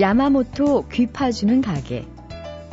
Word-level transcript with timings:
야마모토 0.00 0.88
귀파주는 0.88 1.62
가게, 1.62 2.04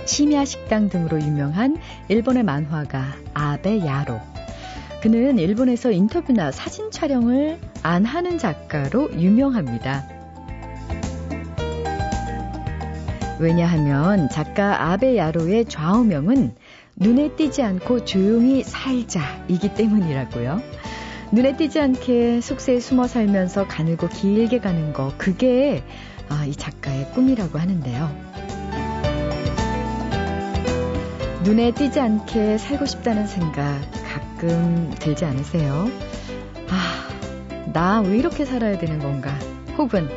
심야 0.06 0.44
식당 0.44 0.90
등으로 0.90 1.22
유명한 1.22 1.78
일본의 2.08 2.42
만화가 2.42 3.14
아베 3.36 3.86
야로. 3.86 4.20
그는 5.02 5.38
일본에서 5.38 5.92
인터뷰나 5.92 6.52
사진 6.52 6.90
촬영을 6.90 7.60
안 7.84 8.06
하는 8.06 8.40
작가로 8.40 9.12
유명합니다. 9.14 10.08
왜냐하면 13.40 14.28
작가 14.30 14.92
아베 14.92 15.18
야로의 15.18 15.66
좌우명은 15.66 16.56
눈에 16.96 17.36
띄지 17.36 17.62
않고 17.62 18.06
조용히 18.06 18.64
살자이기 18.64 19.76
때문이라고요. 19.76 20.60
눈에 21.32 21.56
띄지 21.56 21.80
않게 21.80 22.42
숙소에 22.42 22.80
숨어 22.80 23.08
살면서 23.08 23.68
가늘고 23.68 24.10
길게 24.10 24.60
가는 24.60 24.92
거, 24.92 25.14
그게 25.18 25.84
아, 26.32 26.46
이 26.46 26.56
작가의 26.56 27.12
꿈이라고 27.12 27.60
하는데요. 27.60 28.10
눈에 31.44 31.72
띄지 31.72 32.00
않게 32.00 32.58
살고 32.58 32.86
싶다는 32.86 33.28
생각 33.28 33.82
가끔 34.06 34.94
들지 34.98 35.26
않으세요? 35.26 35.90
아, 36.70 37.72
나 37.74 38.02
왜 38.02 38.18
이렇게 38.18 38.46
살아야 38.46 38.78
되는 38.78 39.00
건가? 39.00 39.38
혹은 39.78 40.08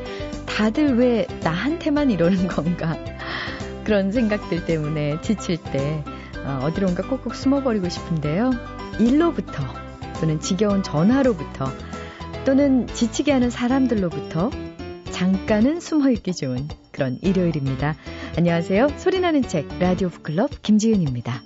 다들 0.47 0.97
왜 0.99 1.27
나한테만 1.43 2.11
이러는 2.13 2.47
건가? 2.47 2.97
그런 3.85 4.13
생각들 4.13 4.67
때문에 4.67 5.21
지칠 5.21 5.57
때 5.57 6.05
어, 6.45 6.61
어디론가 6.63 7.09
꼭꼭 7.09 7.35
숨어버리고 7.35 7.89
싶은데요. 7.89 8.53
일로부터 9.01 9.65
또는 10.21 10.39
지겨운 10.41 10.83
전화로부터 10.85 11.67
또는 12.45 12.87
지치게 12.87 13.33
하는 13.33 13.51
사람들로부터 13.51 14.51
잠깐은 15.15 15.79
숨어 15.79 16.11
있기 16.11 16.35
좋은 16.35 16.67
그런 16.91 17.21
일요일입니다. 17.23 17.95
안녕하세요. 18.37 18.89
소리나는 18.99 19.43
책 19.43 19.69
라디오 19.79 20.09
북클럽 20.09 20.61
김지윤입니다. 20.61 21.41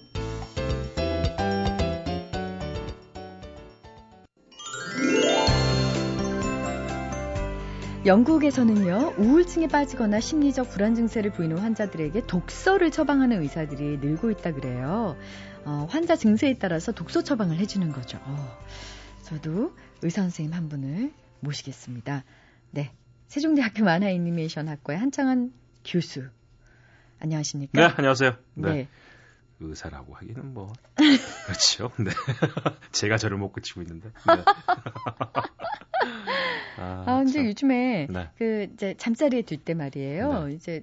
영국에서는요, 8.06 9.16
우울증에 9.18 9.68
빠지거나 9.68 10.18
심리적 10.18 10.70
불안 10.70 10.94
증세를 10.94 11.32
보이는 11.32 11.58
환자들에게 11.58 12.26
독서를 12.26 12.90
처방하는 12.90 13.42
의사들이 13.42 13.98
늘고 13.98 14.30
있다 14.30 14.54
그래요. 14.54 15.14
어, 15.66 15.86
환자 15.90 16.16
증세에 16.16 16.54
따라서 16.54 16.92
독서 16.92 17.22
처방을 17.22 17.58
해주는 17.58 17.92
거죠. 17.92 18.18
어, 18.22 18.58
저도 19.24 19.74
의사 20.00 20.22
선생님 20.22 20.54
한 20.54 20.70
분을 20.70 21.12
모시겠습니다. 21.40 22.24
네. 22.70 22.92
세종대학교 23.28 23.84
만화 23.84 24.08
애니메이션 24.08 24.68
학과의 24.68 24.98
한창한 24.98 25.52
교수. 25.84 26.28
안녕하십니까? 27.20 27.72
네, 27.80 27.94
안녕하세요. 27.96 28.36
네. 28.54 28.72
네. 28.72 28.88
의사라고 29.60 30.14
하기는 30.14 30.54
뭐 30.54 30.72
그렇죠. 31.46 31.90
네. 31.98 32.10
제가 32.92 33.16
저를 33.18 33.36
못 33.38 33.52
그치고 33.52 33.82
있는데. 33.82 34.08
네. 34.08 34.44
아, 36.78 37.04
아 37.06 37.16
근데 37.18 37.32
참. 37.32 37.46
요즘에 37.46 38.06
네. 38.08 38.30
그 38.38 38.68
이제 38.72 38.94
잠자리에 38.96 39.42
들 39.42 39.58
때 39.58 39.74
말이에요. 39.74 40.44
네. 40.46 40.54
이제 40.54 40.82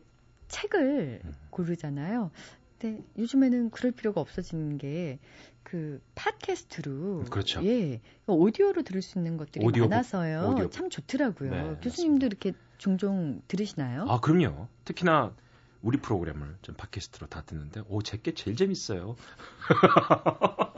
책을 0.49 1.21
음. 1.23 1.33
고르잖아요. 1.49 2.31
근데 2.77 3.01
요즘에는 3.17 3.69
그럴 3.71 3.91
필요가 3.93 4.19
없어지는 4.21 4.77
게 4.77 5.19
그 5.65 5.99
팟캐스트로 6.13 7.23
그렇죠. 7.31 7.65
예. 7.65 7.99
오디오로 8.27 8.83
들을 8.83 9.01
수 9.01 9.17
있는 9.17 9.35
것들이 9.35 9.65
오디오, 9.65 9.87
많아서요. 9.87 10.51
오디오. 10.51 10.69
참 10.69 10.91
좋더라고요. 10.91 11.49
네, 11.49 11.57
교수님도 11.81 12.25
맞습니다. 12.25 12.27
이렇게 12.27 12.53
종종 12.77 13.41
들으시나요? 13.47 14.05
아, 14.07 14.19
그럼요. 14.19 14.67
특히나 14.85 15.33
우리 15.81 15.97
프로그램을 15.97 16.57
좀 16.61 16.75
팟캐스트로 16.75 17.27
다 17.27 17.41
듣는데 17.45 17.81
오, 17.89 18.03
제게 18.03 18.35
제일 18.35 18.55
재밌어요. 18.55 19.15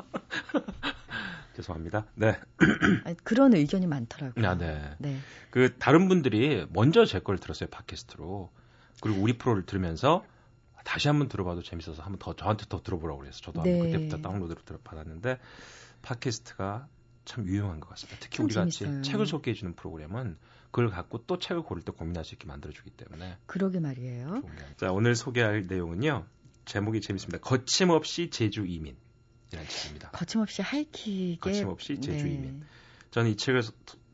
죄송합니다. 1.56 2.06
네. 2.16 2.40
아니, 3.04 3.18
그런 3.24 3.54
의견이 3.54 3.88
많더라고요. 3.88 4.48
아, 4.48 4.58
네. 4.58 4.80
네. 5.00 5.18
그 5.50 5.76
다른 5.80 6.08
분들이 6.08 6.66
먼저 6.72 7.06
제 7.06 7.20
걸 7.20 7.38
들었어요 7.40 7.70
팟캐스트로. 7.70 8.50
그리고 9.02 9.22
우리 9.22 9.38
프로를 9.38 9.66
들으면서 9.66 10.24
다시 10.88 11.10
한번 11.10 11.28
들어봐도 11.28 11.62
재밌어서 11.62 12.02
한번 12.02 12.18
더 12.18 12.34
저한테 12.34 12.64
더 12.70 12.82
들어보라고 12.82 13.20
그래서 13.20 13.42
저도 13.42 13.62
네. 13.62 13.78
그때부터 13.78 14.22
다운로드를 14.22 14.64
들어 14.64 14.80
받았는데 14.86 15.38
팟캐스트가 16.02 16.88
참 17.26 17.46
유용한 17.46 17.82
것 17.82 17.90
같습니다. 17.90 18.18
특히 18.22 18.42
우리 18.42 18.54
같이 18.54 18.86
책을 19.02 19.28
소개해 19.28 19.54
주는 19.54 19.76
프로그램은 19.76 20.38
그걸 20.72 20.90
갖고 20.90 21.26
또 21.28 21.40
책을 21.40 21.64
고를 21.64 21.84
때 21.84 21.92
고민할 21.92 22.24
수 22.24 22.36
있게 22.36 22.48
만들어 22.48 22.72
주기 22.72 22.90
때문에. 22.90 23.38
그러게 23.48 23.82
말이에요. 23.82 24.44
자 24.78 24.94
오늘 24.94 25.14
소개할 25.16 25.68
내용은요. 25.68 26.26
제목이 26.64 27.02
재밌습니다. 27.02 27.40
거침없이 27.40 28.30
제주 28.30 28.66
이민. 28.66 28.96
이라는 29.52 29.70
책입니다. 29.70 30.12
거침없이 30.12 30.62
하이킥에 30.62 31.38
거침없이 31.42 32.00
제주 32.00 32.24
네. 32.24 32.34
이민. 32.34 32.64
저는 33.12 33.32
이 33.32 33.36
책을 33.36 33.62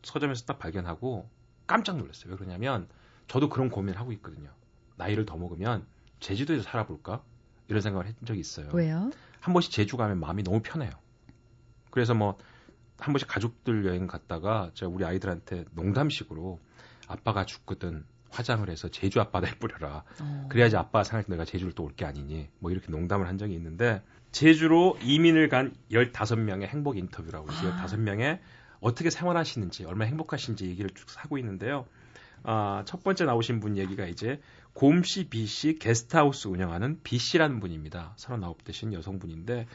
서점에서 0.01 0.45
딱 0.45 0.57
발견하고 0.57 1.29
깜짝 1.67 1.97
놀랐어요. 1.97 2.31
왜 2.31 2.35
그러냐면 2.35 2.87
저도 3.27 3.49
그런 3.49 3.69
고민을 3.69 3.99
하고 3.99 4.11
있거든요. 4.13 4.49
나이를 4.95 5.27
더 5.27 5.37
먹으면 5.37 5.85
제주도에서 6.19 6.63
살아볼까? 6.63 7.23
이런 7.67 7.81
생각을 7.81 8.07
했던 8.07 8.25
적이 8.25 8.39
있어요. 8.39 8.69
왜요? 8.73 9.11
한 9.39 9.53
번씩 9.53 9.71
제주 9.71 9.97
가면 9.97 10.19
마음이 10.19 10.43
너무 10.43 10.61
편해요. 10.61 10.91
그래서 11.91 12.13
뭐 12.13 12.37
한 13.03 13.11
번씩 13.11 13.27
가족들 13.27 13.85
여행 13.85 14.07
갔다가 14.07 14.71
제가 14.75 14.89
우리 14.89 15.03
아이들한테 15.03 15.65
농담식으로 15.71 16.61
아빠가 17.07 17.45
죽거든 17.45 18.05
화장을 18.29 18.67
해서 18.69 18.87
제주 18.87 19.19
앞바다에 19.19 19.55
뿌려라. 19.59 20.03
어. 20.21 20.47
그래야지 20.49 20.77
아빠가 20.77 21.03
생각할 21.03 21.25
때 21.25 21.31
내가 21.31 21.43
제주를 21.43 21.73
또 21.73 21.83
올 21.83 21.95
게 21.95 22.05
아니니. 22.05 22.49
뭐 22.59 22.71
이렇게 22.71 22.89
농담을 22.91 23.27
한 23.27 23.37
적이 23.37 23.55
있는데 23.55 24.01
제주로 24.31 24.97
이민을 25.01 25.49
간 25.49 25.75
15명의 25.91 26.63
행복 26.67 26.97
인터뷰라고 26.97 27.51
해서 27.51 27.71
아. 27.73 27.85
15명의 27.85 28.39
어떻게 28.79 29.09
생활하시는지, 29.09 29.85
얼마나 29.85 30.05
행복하신지 30.09 30.65
얘기를 30.67 30.89
쭉 30.89 31.05
하고 31.17 31.37
있는데요. 31.37 31.85
아, 32.43 32.83
첫 32.85 33.03
번째 33.03 33.25
나오신 33.25 33.59
분 33.59 33.77
얘기가 33.77 34.05
이제 34.05 34.39
곰씨 34.73 35.29
B씨 35.29 35.77
게스트하우스 35.79 36.47
운영하는 36.47 36.99
B씨라는 37.03 37.59
분입니다. 37.59 38.13
39 38.17 38.63
되신 38.63 38.93
여성분인데 38.93 39.67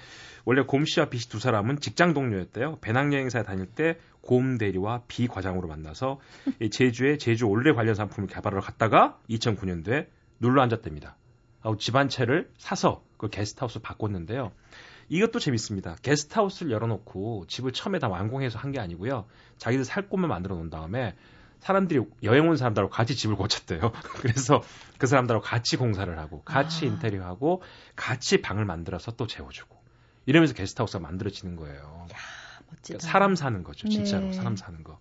원래 0.45 0.62
곰씨와 0.62 1.09
B씨 1.09 1.29
두 1.29 1.39
사람은 1.39 1.81
직장 1.81 2.15
동료였대요. 2.15 2.79
배낭여행사에 2.81 3.43
다닐 3.45 3.67
때 3.67 3.99
곰 4.29 4.59
대리와 4.59 5.05
B 5.09 5.27
과장으로 5.27 5.69
만나서 5.69 6.21
제주에 6.71 7.17
제주 7.17 7.47
올레 7.47 7.73
관련 7.73 7.95
상품을 7.95 8.29
개발하러 8.29 8.61
갔다가 8.61 9.19
2009년도에 9.31 10.06
눌러 10.39 10.61
앉았답니다. 10.61 11.17
집안채를 11.79 12.50
사서 12.59 13.03
그 13.17 13.29
게스트하우스 13.31 13.79
바꿨는데요. 13.81 14.53
이것도 15.09 15.39
재밌습니다. 15.39 15.97
게스트하우스를 16.03 16.73
열어놓고 16.73 17.47
집을 17.49 17.73
처음에 17.73 17.99
다 17.99 18.09
완공해서 18.09 18.59
한 18.59 18.73
게 18.73 18.79
아니고요. 18.81 19.25
자기들 19.56 19.87
살 19.87 20.11
곳만 20.11 20.29
만들어 20.29 20.56
놓은 20.56 20.69
다음에 20.69 21.15
사람들이 21.61 22.01
여행 22.23 22.49
온 22.49 22.57
사람들하고 22.57 22.91
같이 22.91 23.17
집을 23.17 23.37
고쳤대요. 23.37 23.93
그래서 24.21 24.63
그 24.99 25.07
사람들하고 25.07 25.45
같이 25.45 25.77
공사를 25.77 26.17
하고 26.19 26.43
같이 26.43 26.87
아. 26.87 26.89
인테리어하고 26.89 27.63
같이 27.97 28.41
방을 28.41 28.65
만들어서 28.65 29.13
또 29.13 29.27
재워주고 29.27 29.77
이러면서 30.27 30.55
게스트하우스가 30.55 31.01
만들어지는 31.01 31.57
거예요. 31.57 32.07
야. 32.13 32.17
그러니까 32.83 33.07
사람 33.07 33.35
사는 33.35 33.63
거죠, 33.65 33.89
진짜로 33.89 34.27
네. 34.27 34.33
사람 34.33 34.57
사는 34.57 34.83
거. 34.85 34.99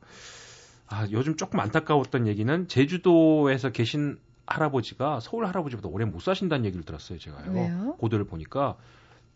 아 0.87 1.05
요즘 1.11 1.35
조금 1.35 1.59
안타까웠던 1.59 2.27
얘기는 2.27 2.67
제주도에서 2.67 3.71
계신 3.71 4.19
할아버지가 4.45 5.19
서울 5.19 5.45
할아버지보다 5.45 5.89
오래 5.89 6.05
못 6.05 6.21
사신다는 6.21 6.65
얘기를 6.65 6.85
들었어요, 6.85 7.19
제가요. 7.19 7.51
왜요? 7.51 7.95
보도를 7.99 8.25
보니까 8.25 8.77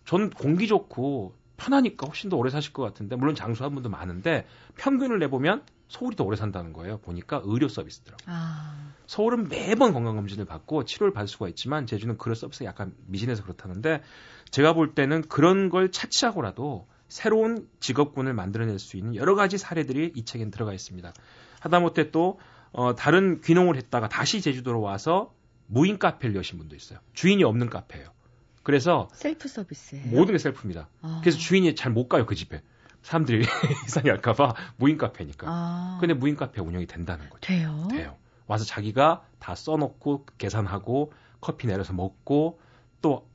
전 0.06 0.30
공기 0.30 0.68
좋고 0.68 1.36
편하니까 1.62 2.08
훨씬 2.08 2.30
더 2.30 2.38
오래 2.38 2.50
사실 2.50 2.74
것 2.74 2.81
같은데 2.81 3.16
물론 3.16 3.36
장수한 3.36 3.74
분도 3.74 3.90
많은데 3.90 4.48
평균을 4.78 5.19
내보면 5.19 5.63
서울이 5.90 6.16
더 6.16 6.24
오래 6.24 6.36
산다는 6.36 6.74
거예요. 6.74 6.98
보니까 7.00 7.42
의료 7.44 7.68
서비스더라고요. 7.68 8.25
아. 8.36 8.94
서울은 9.06 9.50
매번 9.50 9.94
건강검진을 9.94 10.46
받고 10.46 10.86
치료를 10.86 11.13
받을 11.13 11.28
수가 11.28 11.50
있지만 11.50 11.86
제주는 11.86 12.18
그런 12.18 12.34
서비스가 12.34 12.66
약간 12.66 12.94
미진해서 13.06 13.44
그렇다는데 13.44 14.02
제가 14.50 14.74
볼 14.74 14.96
때는 14.96 15.22
그런 15.24 15.69
걸 15.69 15.92
차치하고라도 15.92 16.88
새로운 17.10 17.68
직업군을 17.80 18.34
만들어낼 18.34 18.80
수 18.80 18.98
있는 18.98 19.16
여러 19.16 19.36
가지 19.36 19.57
사례들이 19.57 20.14
이 20.16 20.25
책엔 20.25 20.50
들어가 20.50 20.74
있습니다. 20.74 21.14
하다못해 21.60 22.12
또 22.12 22.40
어, 22.72 22.96
다른 22.96 23.42
귀농을 23.42 23.75
했다가 23.75 24.07
다시 24.07 24.42
제주도로 24.42 24.81
와서 24.81 25.34
무인 25.68 26.00
카페를 26.00 26.36
여신 26.36 26.57
분도 26.57 26.75
있어요. 26.75 27.00
주인이 27.14 27.44
없는 27.44 27.69
카페예요. 27.69 28.10
그래서 28.63 29.10
셀프 29.13 29.48
서비스예요. 29.48 30.08
모든 30.08 30.34
게 30.34 30.38
셀프입니다. 30.38 30.88
아. 31.02 31.19
그래서 31.22 31.38
주인이 31.38 31.74
잘 31.75 31.92
못 31.92 32.08
가요 32.08 32.25
그 32.25 32.36
집에. 32.36 32.62
사람들이 33.02 33.44
이상할까봐 33.88 34.54
무인 34.78 34.98
카페니까. 34.98 35.48
아. 35.50 35.98
근데 36.00 36.13
무인 36.13 36.36
카페 36.36 36.62
운영이 36.62 36.86
된다는 36.86 37.30
거죠. 37.30 37.42
돼요? 37.42 37.88
돼요. 37.90 38.16
와서 38.48 38.63
자기가 38.66 39.24
다 39.40 39.56
써놓고 39.56 40.25
계산하고 40.38 41.12
커피 41.40 41.68
내려서 41.68 41.94
먹고 41.94 42.60
또 43.02 43.28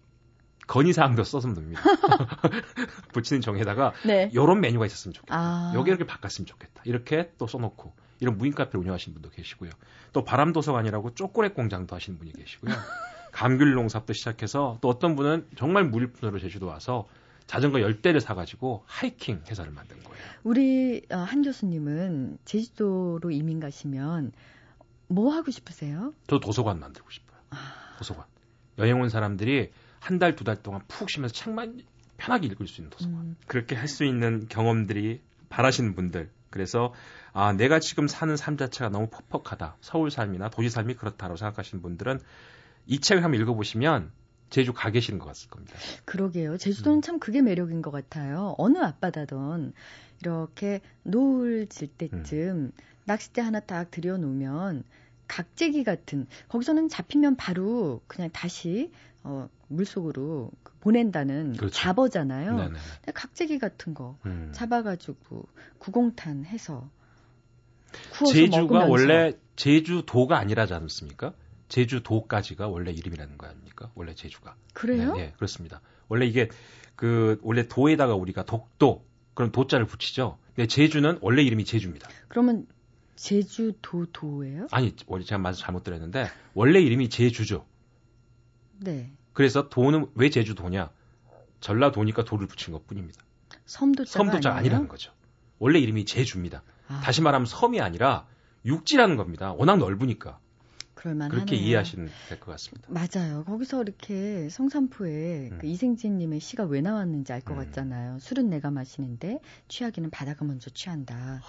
건의사항도 0.68 1.24
써으면 1.24 1.54
됩니다. 1.54 1.82
붙이는 3.12 3.40
정에다가 3.40 3.92
네. 4.04 4.30
이런 4.32 4.60
메뉴가 4.60 4.86
있었으면 4.86 5.14
좋겠다. 5.14 5.34
아. 5.36 5.72
여기 5.74 5.90
이렇게 5.90 6.04
바꿨으면 6.06 6.46
좋겠다. 6.46 6.82
이렇게 6.84 7.32
또 7.38 7.46
써놓고 7.46 7.92
이런 8.20 8.36
무인 8.38 8.52
카페 8.54 8.78
운영하시는 8.78 9.14
분도 9.14 9.30
계시고요. 9.30 9.70
또 10.12 10.24
바람도서관이라고 10.24 11.14
초콜릿 11.14 11.54
공장도 11.54 11.94
하시는 11.94 12.18
분이 12.18 12.32
계시고요. 12.32 12.72
감귤 13.36 13.74
농사부터 13.74 14.14
시작해서 14.14 14.78
또 14.80 14.88
어떤 14.88 15.14
분은 15.14 15.46
정말 15.56 15.84
무일푼으로 15.84 16.38
제주도 16.38 16.66
와서 16.66 17.06
자전거 17.46 17.82
열대를 17.82 18.20
사가지고 18.20 18.82
하이킹 18.86 19.42
회사를 19.48 19.72
만든 19.72 20.02
거예요. 20.02 20.16
우리 20.42 21.02
어, 21.12 21.16
한 21.18 21.42
교수님은 21.42 22.38
제주도로 22.46 23.30
이민 23.30 23.60
가시면 23.60 24.32
뭐 25.08 25.34
하고 25.34 25.50
싶으세요? 25.50 26.14
저 26.28 26.40
도서관 26.40 26.80
만들고 26.80 27.10
싶어요. 27.10 27.38
아... 27.50 27.96
도서관. 27.98 28.24
여행 28.78 29.00
온 29.00 29.10
사람들이 29.10 29.70
한 30.00 30.18
달, 30.18 30.34
두 30.34 30.44
달 30.44 30.62
동안 30.62 30.80
푹 30.88 31.10
쉬면서 31.10 31.34
책만 31.34 31.82
편하게 32.16 32.46
읽을 32.46 32.66
수 32.66 32.80
있는 32.80 32.90
도서관. 32.90 33.20
음. 33.20 33.36
그렇게 33.46 33.76
할 33.76 33.86
수 33.86 34.04
있는 34.04 34.46
경험들이 34.48 35.20
바라시는 35.50 35.94
분들. 35.94 36.30
그래서 36.48 36.94
아, 37.34 37.52
내가 37.52 37.80
지금 37.80 38.08
사는 38.08 38.34
삶 38.34 38.56
자체가 38.56 38.88
너무 38.88 39.08
퍽퍽하다. 39.30 39.76
서울 39.82 40.10
삶이나 40.10 40.48
도시 40.48 40.70
삶이 40.70 40.94
그렇다고 40.94 41.36
생각하시는 41.36 41.82
분들은 41.82 42.18
이 42.86 43.00
책을 43.00 43.24
한번 43.24 43.40
읽어보시면 43.40 44.10
제주 44.50 44.72
가 44.72 44.90
계시는 44.90 45.18
것 45.18 45.26
같을 45.26 45.50
겁니다. 45.50 45.76
그러게요. 46.04 46.56
제주도는 46.56 46.98
음. 46.98 47.02
참 47.02 47.18
그게 47.18 47.42
매력인 47.42 47.82
것 47.82 47.90
같아요. 47.90 48.54
어느 48.58 48.78
앞바다든 48.78 49.72
이렇게 50.20 50.80
노을 51.02 51.66
질 51.66 51.88
때쯤 51.88 52.48
음. 52.48 52.72
낚싯대 53.04 53.40
하나 53.40 53.60
딱 53.60 53.90
들여놓으면 53.90 54.84
각재기 55.28 55.84
같은 55.84 56.26
거기서는 56.48 56.88
잡히면 56.88 57.36
바로 57.36 58.00
그냥 58.06 58.30
다시 58.32 58.92
어, 59.24 59.48
물속으로 59.68 60.52
보낸다는 60.80 61.54
그렇죠. 61.56 61.74
잡어잖아요. 61.74 62.56
네네. 62.56 62.78
각재기 63.12 63.58
같은 63.58 63.92
거 63.94 64.16
음. 64.24 64.50
잡아가지고 64.52 65.48
구공탄 65.78 66.44
해서 66.44 66.88
제주가 68.32 68.86
먹으면서. 68.86 68.90
원래 68.90 69.32
제주도가 69.56 70.38
아니라지 70.38 70.74
않습니까? 70.74 71.32
제주도까지가 71.68 72.68
원래 72.68 72.92
이름이라는 72.92 73.38
거 73.38 73.46
아닙니까? 73.46 73.90
원래 73.94 74.14
제주가. 74.14 74.56
그래요? 74.72 75.14
네, 75.14 75.26
네, 75.26 75.32
그렇습니다. 75.36 75.80
원래 76.08 76.26
이게 76.26 76.48
그 76.94 77.38
원래 77.42 77.66
도에다가 77.66 78.14
우리가 78.14 78.44
독도 78.44 79.04
그럼 79.34 79.52
도자를 79.52 79.86
붙이죠. 79.86 80.38
근데 80.54 80.66
제주는 80.66 81.18
원래 81.20 81.42
이름이 81.42 81.64
제주입니다. 81.64 82.08
그러면 82.28 82.66
제주도 83.16 84.06
도예요? 84.06 84.66
아니, 84.70 84.94
원래 85.06 85.24
제가 85.24 85.38
말씀 85.38 85.64
잘못 85.64 85.82
들었는데 85.84 86.28
원래 86.54 86.80
이름이 86.80 87.08
제주죠. 87.08 87.66
네. 88.78 89.12
그래서 89.32 89.68
도는 89.68 90.10
왜 90.14 90.30
제주도냐? 90.30 90.90
전라도니까 91.60 92.24
도를 92.24 92.46
붙인 92.46 92.72
것뿐입니다. 92.72 93.22
섬도자가 93.64 94.24
섬도자 94.24 94.54
아니라는 94.54 94.88
거죠. 94.88 95.12
원래 95.58 95.78
이름이 95.78 96.04
제주입니다. 96.04 96.62
아. 96.88 97.00
다시 97.02 97.22
말하면 97.22 97.46
섬이 97.46 97.80
아니라 97.80 98.26
육지라는 98.64 99.16
겁니다. 99.16 99.52
워낙 99.52 99.76
넓으니까. 99.76 100.38
그럴만 101.06 101.30
그렇게 101.30 101.54
이해하시면 101.56 102.08
될 102.28 102.40
것 102.40 102.50
같습니다. 102.52 102.88
맞아요. 102.88 103.44
거기서 103.44 103.82
이렇게 103.82 104.48
성산포에 104.48 105.50
음. 105.52 105.58
그 105.60 105.66
이생진님의 105.66 106.40
시가 106.40 106.64
왜 106.64 106.80
나왔는지 106.80 107.32
알것 107.32 107.56
음. 107.56 107.64
같잖아요. 107.64 108.18
술은 108.18 108.50
내가 108.50 108.70
마시는데 108.70 109.40
취하기는 109.68 110.10
바다가 110.10 110.44
먼저 110.44 110.68
취한다. 110.70 111.40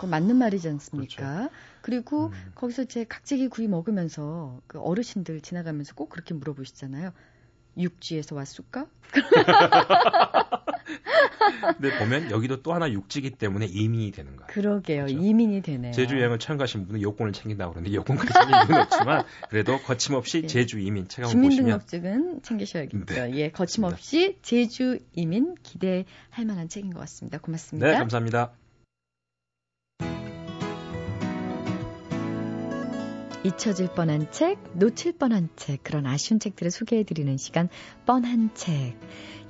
그 0.00 0.06
맞는 0.06 0.36
말이지 0.36 0.68
않습니까? 0.68 1.16
그렇죠. 1.16 1.50
그리고 1.80 2.26
음. 2.26 2.52
거기서 2.54 2.82
이제 2.82 3.04
각재기 3.04 3.48
구이 3.48 3.68
먹으면서 3.68 4.60
그 4.66 4.78
어르신들 4.80 5.40
지나가면서 5.40 5.94
꼭 5.94 6.10
그렇게 6.10 6.34
물어보시잖아요. 6.34 7.12
육지에서 7.78 8.34
왔을까? 8.34 8.86
근데 11.76 11.98
보면 11.98 12.30
여기도 12.30 12.62
또 12.62 12.72
하나 12.74 12.90
육지기 12.90 13.30
때문에 13.30 13.66
이민이 13.66 14.10
되는 14.12 14.36
거예요. 14.36 14.46
그러게요. 14.48 15.06
그렇죠? 15.06 15.22
이민이 15.22 15.62
되네요. 15.62 15.92
제주 15.92 16.16
여행을 16.18 16.38
처음 16.38 16.58
가신 16.58 16.86
분은 16.86 17.02
여권을 17.02 17.32
챙긴다고 17.32 17.72
그러는데 17.72 17.96
여권까지는 17.96 18.66
이유는 18.66 18.82
없지만 18.82 19.24
그래도 19.48 19.78
거침없이 19.78 20.42
네. 20.42 20.46
제주 20.46 20.78
이민 20.78 21.08
책 21.08 21.24
한번 21.24 21.42
보시면 21.42 21.80
주민등록증은 21.86 22.42
챙기셔야겠죠. 22.42 23.14
네. 23.14 23.30
예, 23.34 23.50
거침없이 23.50 24.38
제주 24.42 24.98
이민 25.12 25.54
기대할 25.62 26.44
만한 26.46 26.68
책인 26.68 26.92
것 26.92 27.00
같습니다. 27.00 27.38
고맙습니다. 27.38 27.86
네, 27.86 27.96
감사합니다. 27.96 28.52
잊혀질 33.44 33.88
뻔한 33.94 34.26
책, 34.30 34.58
놓칠 34.72 35.18
뻔한 35.18 35.50
책, 35.54 35.84
그런 35.84 36.06
아쉬운 36.06 36.40
책들을 36.40 36.70
소개해드리는 36.70 37.36
시간, 37.36 37.68
뻔한 38.06 38.48
책. 38.54 38.96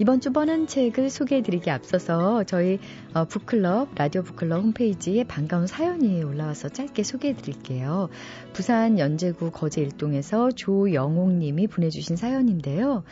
이번 0.00 0.20
주 0.20 0.32
뻔한 0.32 0.66
책을 0.66 1.10
소개해드리기 1.10 1.70
앞서서 1.70 2.42
저희 2.42 2.80
어, 3.14 3.24
북클럽, 3.24 3.94
라디오 3.94 4.22
북클럽 4.22 4.64
홈페이지에 4.64 5.22
반가운 5.22 5.68
사연이 5.68 6.24
올라와서 6.24 6.70
짧게 6.70 7.04
소개해드릴게요. 7.04 8.08
부산 8.52 8.98
연제구 8.98 9.52
거제 9.52 9.80
일동에서 9.80 10.50
조영옥 10.50 11.30
님이 11.30 11.68
보내주신 11.68 12.16
사연인데요. 12.16 13.04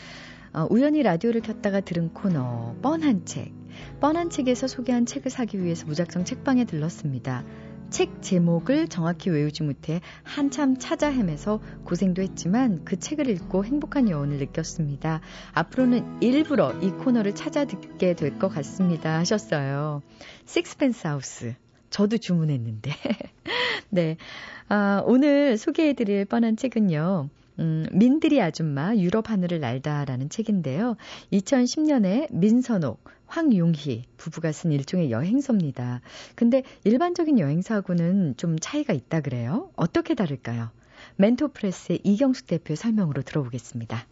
어, 0.52 0.66
우연히 0.68 1.04
라디오를 1.04 1.42
켰다가 1.42 1.80
들은 1.80 2.12
코너, 2.12 2.74
뻔한 2.82 3.24
책. 3.24 3.52
뻔한 4.00 4.30
책에서 4.30 4.66
소개한 4.66 5.06
책을 5.06 5.30
사기 5.30 5.62
위해서 5.62 5.86
무작정 5.86 6.24
책방에 6.24 6.64
들렀습니다. 6.64 7.44
책 7.92 8.22
제목을 8.22 8.88
정확히 8.88 9.28
외우지 9.28 9.64
못해 9.64 10.00
한참 10.22 10.78
찾아 10.78 11.08
헤매서 11.10 11.60
고생도 11.84 12.22
했지만 12.22 12.86
그 12.86 12.98
책을 12.98 13.28
읽고 13.28 13.66
행복한 13.66 14.08
여운을 14.08 14.38
느꼈습니다. 14.38 15.20
앞으로는 15.52 16.22
일부러 16.22 16.72
이 16.80 16.88
코너를 16.88 17.34
찾아 17.34 17.66
듣게 17.66 18.14
될 18.14 18.38
것 18.38 18.48
같습니다. 18.48 19.18
하셨어요. 19.18 20.00
식스펜스 20.46 21.06
하우스. 21.06 21.54
저도 21.90 22.16
주문했는데. 22.16 22.90
네. 23.90 24.16
아, 24.70 25.02
오늘 25.04 25.58
소개해드릴 25.58 26.24
뻔한 26.24 26.56
책은요. 26.56 27.28
음, 27.58 27.86
민들이 27.92 28.40
아줌마 28.40 28.94
유럽 28.96 29.30
하늘을 29.30 29.60
날다라는 29.60 30.30
책인데요. 30.30 30.96
2010년에 31.32 32.32
민선옥, 32.32 33.04
황용희 33.26 34.04
부부가 34.16 34.52
쓴 34.52 34.72
일종의 34.72 35.10
여행서입니다. 35.10 36.00
근데 36.34 36.62
일반적인 36.84 37.38
여행사하고는 37.38 38.36
좀 38.36 38.58
차이가 38.58 38.92
있다 38.92 39.20
그래요? 39.20 39.70
어떻게 39.76 40.14
다를까요? 40.14 40.70
멘토프레스의 41.16 42.00
이경숙 42.04 42.46
대표 42.46 42.74
설명으로 42.74 43.22
들어보겠습니다. 43.22 44.06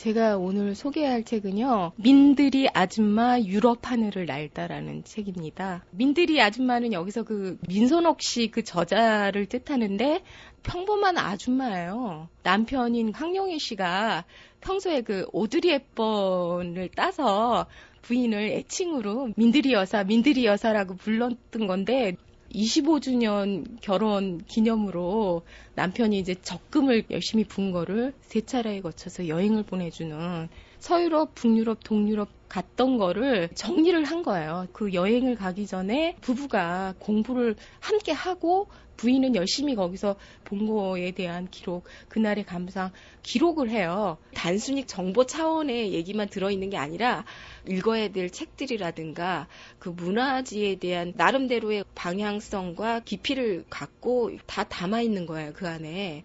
제가 0.00 0.38
오늘 0.38 0.74
소개할 0.74 1.24
책은요. 1.24 1.92
민들이 1.96 2.70
아줌마 2.72 3.38
유럽 3.38 3.90
하늘을 3.90 4.24
날다라는 4.24 5.04
책입니다. 5.04 5.84
민들이 5.90 6.40
아줌마는 6.40 6.94
여기서 6.94 7.22
그 7.24 7.58
민선옥 7.68 8.22
씨 8.22 8.50
그 8.50 8.64
저자를 8.64 9.44
뜻하는데 9.44 10.22
평범한 10.62 11.18
아줌마예요. 11.18 12.30
남편인 12.42 13.12
황용희 13.12 13.58
씨가 13.58 14.24
평소에 14.62 15.02
그 15.02 15.26
오드리 15.32 15.70
헵번을 15.70 16.88
따서 16.96 17.66
부인을 18.00 18.52
애칭으로 18.52 19.34
민들이 19.36 19.74
여사, 19.74 20.02
민들이 20.02 20.46
여사라고 20.46 20.96
불렀던 20.96 21.66
건데 21.66 22.16
25주년 22.54 23.64
결혼 23.80 24.38
기념으로 24.38 25.42
남편이 25.74 26.18
이제 26.18 26.34
적금을 26.34 27.04
열심히 27.10 27.44
분 27.44 27.70
거를 27.70 28.12
세 28.20 28.40
차례에 28.40 28.80
거쳐서 28.80 29.28
여행을 29.28 29.62
보내주는 29.62 30.48
서유럽, 30.78 31.34
북유럽, 31.34 31.84
동유럽 31.84 32.28
갔던 32.48 32.98
거를 32.98 33.50
정리를 33.54 34.02
한 34.04 34.22
거예요. 34.22 34.66
그 34.72 34.92
여행을 34.92 35.36
가기 35.36 35.66
전에 35.66 36.16
부부가 36.20 36.94
공부를 36.98 37.54
함께 37.78 38.12
하고 38.12 38.66
부인은 38.96 39.34
열심히 39.34 39.74
거기서 39.74 40.16
본 40.44 40.66
거에 40.66 41.12
대한 41.12 41.48
기록, 41.50 41.84
그날의 42.08 42.44
감상 42.44 42.90
기록을 43.22 43.70
해요. 43.70 44.18
단순히 44.34 44.86
정보 44.86 45.24
차원의 45.24 45.94
얘기만 45.94 46.28
들어있는 46.28 46.68
게 46.68 46.76
아니라 46.76 47.24
읽어야 47.68 48.08
될 48.08 48.30
책들이라든가 48.30 49.48
그 49.78 49.88
문화지에 49.88 50.76
대한 50.76 51.12
나름대로의 51.16 51.84
방향성과 51.94 53.00
깊이를 53.00 53.64
갖고 53.70 54.30
다 54.46 54.64
담아 54.64 55.00
있는 55.00 55.26
거예요, 55.26 55.52
그 55.54 55.68
안에. 55.68 56.24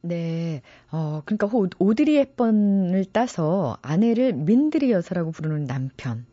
네. 0.00 0.62
어, 0.90 1.22
그러니까 1.24 1.48
오드리 1.78 2.16
헵번을 2.18 3.04
따서 3.06 3.78
아내를 3.82 4.32
민드리 4.32 4.90
여사라고 4.90 5.32
부르는 5.32 5.66
남편. 5.66 6.26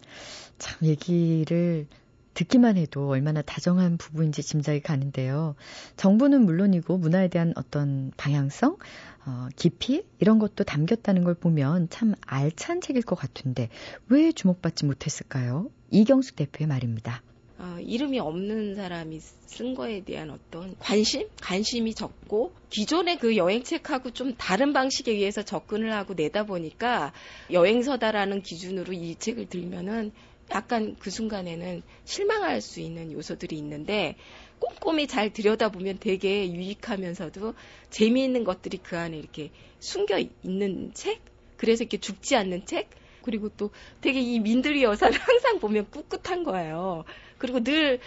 참 0.57 0.87
얘기를 0.87 1.87
듣기만 2.35 2.77
해도 2.77 3.09
얼마나 3.09 3.41
다정한 3.41 3.97
부부인지 3.97 4.43
짐작이 4.43 4.81
가는데요. 4.81 5.55
정보는 5.97 6.45
물론이고 6.45 6.97
문화에 6.97 7.27
대한 7.29 7.53
어떤 7.55 8.11
방향성, 8.17 8.77
어, 9.25 9.47
깊이 9.55 10.05
이런 10.19 10.37
것도 10.37 10.63
담겼다는 10.63 11.23
걸 11.23 11.33
보면 11.33 11.89
참 11.89 12.13
알찬 12.27 12.81
책일 12.81 13.01
것 13.01 13.15
같은데 13.15 13.69
왜 14.07 14.31
주목받지 14.31 14.85
못했을까요? 14.85 15.71
이경숙 15.89 16.35
대표의 16.35 16.67
말입니다. 16.67 17.23
어, 17.57 17.77
이름이 17.79 18.19
없는 18.19 18.75
사람이 18.75 19.19
쓴 19.21 19.75
거에 19.75 20.03
대한 20.03 20.29
어떤 20.29 20.75
관심? 20.77 21.27
관심이 21.41 21.93
적고 21.93 22.51
기존의 22.69 23.17
그 23.17 23.37
여행책하고 23.37 24.11
좀 24.11 24.35
다른 24.35 24.73
방식에 24.73 25.11
의해서 25.13 25.41
접근을 25.41 25.93
하고 25.93 26.13
내다 26.13 26.45
보니까 26.45 27.13
여행서다라는 27.51 28.41
기준으로 28.41 28.91
이 28.91 29.15
책을 29.15 29.47
들면은 29.47 30.11
약간 30.51 30.95
그 30.99 31.09
순간에는 31.09 31.81
실망할 32.03 32.61
수 32.61 32.79
있는 32.79 33.11
요소들이 33.11 33.57
있는데 33.57 34.15
꼼꼼히 34.59 35.07
잘 35.07 35.33
들여다보면 35.33 35.97
되게 35.99 36.51
유익하면서도 36.51 37.55
재미있는 37.89 38.43
것들이 38.43 38.77
그 38.77 38.97
안에 38.97 39.17
이렇게 39.17 39.51
숨겨 39.79 40.19
있는 40.43 40.91
책? 40.93 41.21
그래서 41.57 41.83
이렇게 41.83 41.97
죽지 41.97 42.35
않는 42.35 42.65
책? 42.65 42.89
그리고 43.23 43.49
또 43.49 43.71
되게 44.01 44.21
이 44.21 44.39
민들이 44.39 44.83
여사를 44.83 45.13
항상 45.19 45.59
보면 45.59 45.89
꿋꿋한 45.89 46.43
거예요. 46.43 47.03
그리고 47.37 47.63
늘 47.63 47.99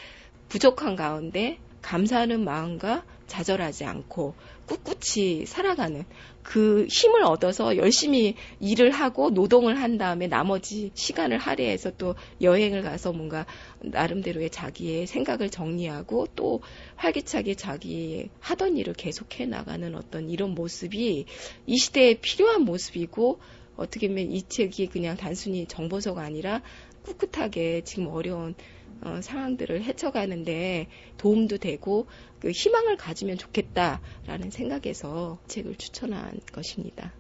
부족한 0.49 0.97
가운데 0.97 1.59
감사하는 1.83 2.45
마음과 2.45 3.05
좌절하지 3.27 3.85
않고 3.85 4.35
꿋꿋이 4.69 5.47
살아가는 5.47 6.05
그 6.43 6.87
힘을 6.89 7.25
얻어서 7.25 7.77
열심히 7.77 8.35
일을 8.61 8.91
하고 8.91 9.31
노동을 9.31 9.81
한 9.81 9.99
다음에 9.99 10.29
나머지 10.29 10.91
시간을 10.95 11.39
할애해서 11.39 11.93
또 11.97 12.15
여행을 12.41 12.83
가서 12.83 13.13
뭔가 13.13 13.47
나름대로의 13.81 14.51
자기의 14.51 15.07
생각을 15.07 15.51
정리하고 15.51 16.29
또 16.37 16.61
활기차게 16.97 17.55
자기 17.55 18.29
하던 18.41 18.77
일을 18.77 18.95
계속해 18.95 19.47
나가는 19.47 19.95
어떤 19.95 20.31
이런 20.31 20.55
모습이 20.55 21.25
이 21.67 21.77
시대에 21.77 22.15
필요한 22.15 22.63
모습이고 22.63 23.41
어떻게 23.77 24.09
보면 24.09 24.31
이 24.33 24.43
책이 24.43 24.89
그냥 24.89 25.17
단순히 25.17 25.67
정보서가 25.67 26.23
아니라 26.23 26.63
꿋꿋하게 27.05 27.83
지금 27.85 28.09
어려운 28.09 28.55
어, 29.03 29.21
상황들을 29.23 29.83
헤쳐가는데 29.83 30.89
도움도 31.17 31.59
되고 31.59 32.07
그 32.41 32.51
희망을 32.51 32.97
가지면 32.97 33.39
좋겠다라는 33.39 34.51
생각에서 34.51 35.39
책을 35.47 35.77
추천한 35.77 36.41
것입니다. 36.53 37.13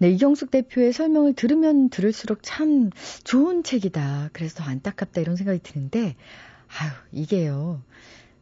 네, 0.00 0.10
이경숙 0.10 0.52
대표의 0.52 0.92
설명을 0.92 1.34
들으면 1.34 1.88
들을수록 1.88 2.38
참 2.42 2.90
좋은 3.24 3.64
책이다. 3.64 4.30
그래서 4.32 4.62
더 4.62 4.70
안타깝다 4.70 5.20
이런 5.20 5.34
생각이 5.34 5.58
드는데, 5.60 6.14
아유, 6.68 6.90
이게요. 7.10 7.82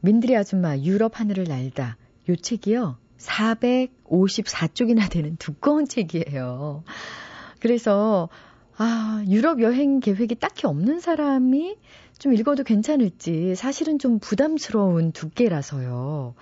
민들이 0.00 0.36
아줌마 0.36 0.76
유럽 0.76 1.18
하늘을 1.18 1.44
날다. 1.44 1.96
요 2.28 2.36
책이요. 2.36 2.98
454쪽이나 3.16 5.10
되는 5.10 5.36
두꺼운 5.36 5.86
책이에요. 5.86 6.84
그래서, 7.60 8.28
아, 8.76 9.24
유럽 9.26 9.62
여행 9.62 10.00
계획이 10.00 10.34
딱히 10.34 10.66
없는 10.66 11.00
사람이 11.00 11.78
좀 12.18 12.32
읽어도 12.34 12.64
괜찮을지 12.64 13.54
사실은 13.54 13.98
좀 13.98 14.18
부담스러운 14.18 15.12
두께라서요. 15.12 16.34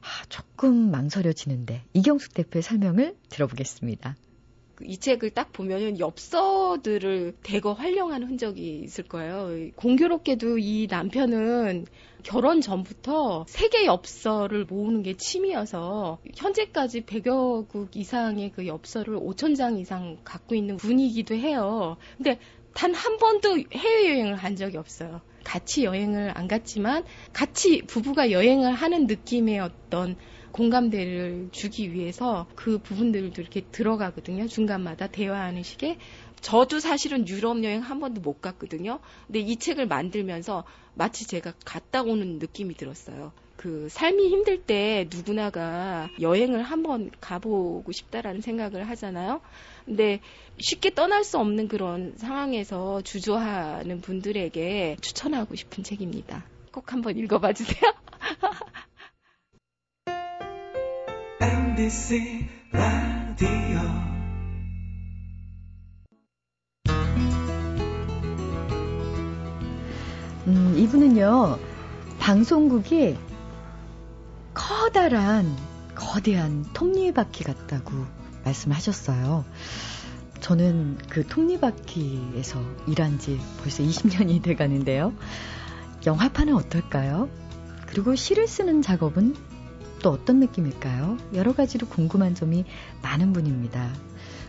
아, 0.00 0.24
조금 0.28 0.90
망설여지는데 0.90 1.84
이경숙 1.92 2.34
대표의 2.34 2.62
설명을 2.62 3.16
들어보겠습니다. 3.28 4.16
이 4.84 4.96
책을 4.98 5.30
딱 5.30 5.52
보면은 5.52 6.00
엽서들을 6.00 7.36
대거 7.44 7.72
활용하는 7.72 8.26
흔적이 8.26 8.80
있을 8.84 9.04
거예요. 9.04 9.70
공교롭게도 9.76 10.58
이 10.58 10.88
남편은 10.90 11.86
결혼 12.24 12.60
전부터 12.60 13.44
세계 13.48 13.84
엽서를 13.86 14.64
모으는 14.64 15.02
게 15.02 15.16
취미여서 15.16 16.18
현재까지 16.34 17.02
100여 17.02 17.68
국 17.68 17.96
이상의 17.96 18.52
그 18.52 18.66
엽서를 18.66 19.16
5천 19.18 19.56
장 19.56 19.78
이상 19.78 20.18
갖고 20.24 20.56
있는 20.56 20.76
분이기도 20.76 21.34
해요. 21.34 21.96
근데 22.16 22.38
단 22.74 22.94
한 22.94 23.18
번도 23.18 23.58
해외여행을 23.72 24.36
한 24.36 24.56
적이 24.56 24.78
없어요. 24.78 25.20
같이 25.44 25.84
여행을 25.84 26.32
안 26.36 26.48
갔지만 26.48 27.04
같이 27.32 27.82
부부가 27.86 28.30
여행을 28.30 28.72
하는 28.72 29.06
느낌의 29.06 29.58
어떤 29.60 30.16
공감대를 30.52 31.48
주기 31.52 31.92
위해서 31.92 32.46
그 32.54 32.78
부분들도 32.78 33.40
이렇게 33.40 33.62
들어가거든요. 33.72 34.46
중간마다 34.46 35.06
대화하는 35.08 35.62
식의. 35.62 35.98
저도 36.40 36.80
사실은 36.80 37.26
유럽 37.28 37.62
여행 37.64 37.80
한 37.80 38.00
번도 38.00 38.20
못 38.20 38.40
갔거든요. 38.40 39.00
근데 39.26 39.40
이 39.40 39.56
책을 39.56 39.86
만들면서 39.86 40.64
마치 40.94 41.26
제가 41.26 41.54
갔다 41.64 42.02
오는 42.02 42.38
느낌이 42.38 42.74
들었어요. 42.76 43.32
그 43.62 43.86
삶이 43.88 44.28
힘들 44.28 44.60
때 44.60 45.08
누구나가 45.08 46.08
여행을 46.20 46.64
한번 46.64 47.12
가보고 47.20 47.92
싶다라는 47.92 48.40
생각을 48.40 48.88
하잖아요. 48.88 49.40
근데 49.84 50.18
쉽게 50.58 50.92
떠날 50.94 51.22
수 51.22 51.38
없는 51.38 51.68
그런 51.68 52.14
상황에서 52.16 53.02
주저하는 53.02 54.00
분들에게 54.00 54.96
추천하고 55.00 55.54
싶은 55.54 55.84
책입니다. 55.84 56.44
꼭 56.72 56.92
한번 56.92 57.16
읽어봐 57.16 57.52
주세요. 57.52 57.92
MBC 61.40 62.48
라디오 62.72 63.48
음, 70.48 70.74
이분은요, 70.76 71.60
방송국이 72.18 73.16
커다란, 74.92 75.56
거대한 75.94 76.66
톱니바퀴 76.74 77.44
같다고 77.44 77.94
말씀하셨어요. 78.44 79.42
저는 80.40 80.98
그 81.08 81.26
톱니바퀴에서 81.26 82.60
일한 82.88 83.18
지 83.18 83.40
벌써 83.62 83.82
20년이 83.82 84.42
돼 84.42 84.54
가는데요. 84.54 85.14
영화판은 86.04 86.54
어떨까요? 86.54 87.30
그리고 87.86 88.14
시를 88.14 88.46
쓰는 88.46 88.82
작업은 88.82 89.34
또 90.02 90.10
어떤 90.10 90.40
느낌일까요? 90.40 91.16
여러 91.32 91.54
가지로 91.54 91.86
궁금한 91.86 92.34
점이 92.34 92.66
많은 93.00 93.32
분입니다. 93.32 93.88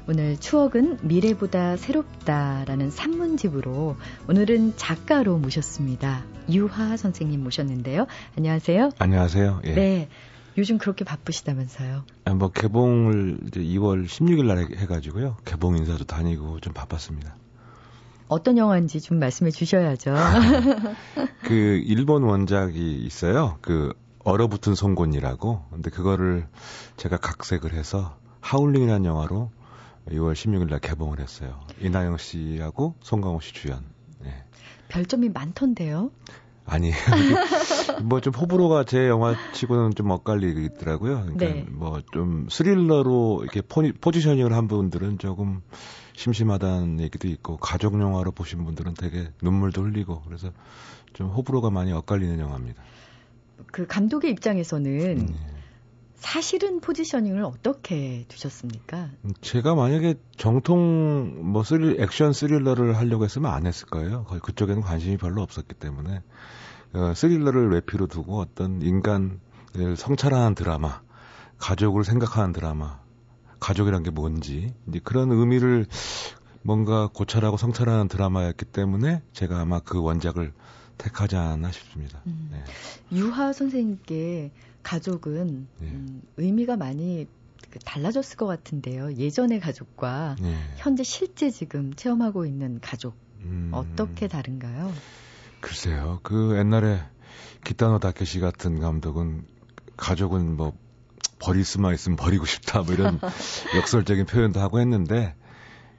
오늘 0.10 0.38
추억은 0.38 0.98
미래보다 1.04 1.78
새롭다라는 1.78 2.92
산문집으로 2.92 3.96
오늘은 4.28 4.74
작가로 4.76 5.38
모셨습니다. 5.38 6.26
유하 6.52 6.98
선생님 6.98 7.42
모셨는데요. 7.42 8.08
안녕하세요. 8.38 8.90
안녕하세요. 9.00 9.62
예. 9.64 9.74
네. 9.74 10.10
요즘 10.58 10.78
그렇게 10.78 11.04
바쁘시다면서요? 11.04 12.04
아, 12.26 12.34
뭐 12.34 12.52
개봉을 12.52 13.40
이제 13.48 13.60
2월 13.62 14.06
16일 14.06 14.46
날 14.46 14.58
해가지고요. 14.78 15.38
개봉 15.46 15.78
인사도 15.78 16.04
다니고 16.06 16.60
좀 16.60 16.74
바빴습니다. 16.74 17.36
어떤 18.28 18.58
영화인지 18.58 19.02
좀 19.02 19.20
말씀해 19.20 19.52
주셔야죠. 19.52 20.14
그 21.44 21.54
일본 21.86 22.24
원작이 22.24 22.98
있어요. 23.04 23.58
그 23.62 23.94
얼어붙은 24.24 24.76
송곳니라고. 24.76 25.66
근데 25.72 25.90
그거를 25.90 26.48
제가 26.98 27.18
각색을 27.18 27.74
해서 27.74 28.18
하울링이라는 28.42 29.06
영화로 29.06 29.52
6월 30.10 30.34
16일 30.34 30.70
날 30.70 30.80
개봉을 30.80 31.20
했어요. 31.20 31.60
이나영 31.80 32.18
씨하고 32.18 32.96
송강호 33.02 33.40
씨 33.42 33.54
주연. 33.54 33.84
네. 34.22 34.44
별점이 34.90 35.30
많던데요? 35.30 36.12
아니에요. 36.66 36.96
뭐좀 38.04 38.34
호불호가 38.34 38.86
제 38.86 39.08
영화 39.08 39.36
치고는 39.54 39.96
좀 39.96 40.10
엇갈리더라고요. 40.12 41.22
그러니까 41.22 41.46
네. 41.46 41.66
뭐좀 41.70 42.48
스릴러로 42.50 43.42
이렇게 43.44 43.62
포지셔닝을 43.62 44.54
한 44.54 44.68
분들은 44.68 45.18
조금 45.18 45.62
심심하다는 46.16 47.00
얘기도 47.00 47.28
있고 47.28 47.58
가족 47.58 48.00
영화로 48.00 48.32
보신 48.32 48.64
분들은 48.64 48.94
되게 48.94 49.30
눈물도 49.42 49.84
흘리고 49.84 50.22
그래서 50.22 50.52
좀 51.14 51.28
호불호가 51.28 51.70
많이 51.70 51.92
엇갈리는 51.92 52.40
영화입니다. 52.40 52.82
그 53.72 53.88
감독의 53.88 54.32
입장에서는 54.32 55.16
네. 55.16 55.36
사실은 56.16 56.80
포지셔닝을 56.80 57.44
어떻게 57.44 58.26
두셨습니까? 58.28 59.10
제가 59.42 59.76
만약에 59.76 60.16
정통 60.38 61.52
뭐 61.52 61.64
스릴 61.64 62.00
액션 62.02 62.34
스릴러를 62.34 62.98
하려고 62.98 63.26
했으면 63.26 63.52
안 63.52 63.66
했을 63.66 63.88
거예요. 63.88 64.24
거의 64.26 64.40
그쪽에는 64.40 64.82
관심이 64.82 65.18
별로 65.18 65.42
없었기 65.42 65.76
때문에 65.76 66.22
어, 66.94 67.14
스릴러를 67.16 67.72
외피로 67.72 68.08
두고 68.08 68.40
어떤 68.40 68.82
인간을 68.82 69.98
성찰하는 69.98 70.56
드라마, 70.56 71.02
가족을 71.58 72.04
생각하는 72.04 72.54
드라마, 72.54 73.00
가족이란 73.60 74.04
게 74.04 74.12
뭔지 74.12 74.74
이제 74.88 75.00
그런 75.04 75.32
의미를 75.32 75.88
뭔가 76.62 77.08
고찰하고 77.08 77.58
성찰하는 77.58 78.08
드라마였기 78.08 78.66
때문에 78.66 79.22
제가 79.34 79.60
아마 79.60 79.80
그 79.80 80.02
원작을 80.02 80.54
택하지 80.98 81.36
않았나 81.36 81.72
싶습니다. 81.72 82.22
음. 82.28 82.50
네. 82.52 82.64
유하 83.18 83.54
선생님께 83.54 84.52
가족은 84.84 85.68
네. 85.80 85.88
음, 85.88 86.22
의미가 86.38 86.78
많이 86.78 87.28
그 87.70 87.80
달라졌을 87.80 88.38
것 88.38 88.46
같은데요. 88.46 89.14
예전의 89.16 89.60
가족과 89.60 90.36
네. 90.40 90.56
현재 90.78 91.04
실제 91.04 91.50
지금 91.50 91.94
체험하고 91.94 92.46
있는 92.46 92.80
가족 92.82 93.16
음... 93.40 93.72
어떻게 93.74 94.28
다른가요? 94.28 94.94
글쎄요. 95.60 96.20
그 96.24 96.58
옛날에 96.58 97.02
기타노 97.64 98.00
다케시 98.00 98.40
같은 98.40 98.80
감독은 98.80 99.46
가족은 99.98 100.56
뭐 100.58 100.74
버릴 101.40 101.66
수만 101.66 101.94
있으면 101.94 102.16
버리고 102.16 102.46
싶다 102.46 102.84
뭐 102.84 102.94
이런 102.94 103.20
역설적인 103.76 104.26
표현도 104.26 104.60
하고 104.60 104.80
했는데 104.80 105.36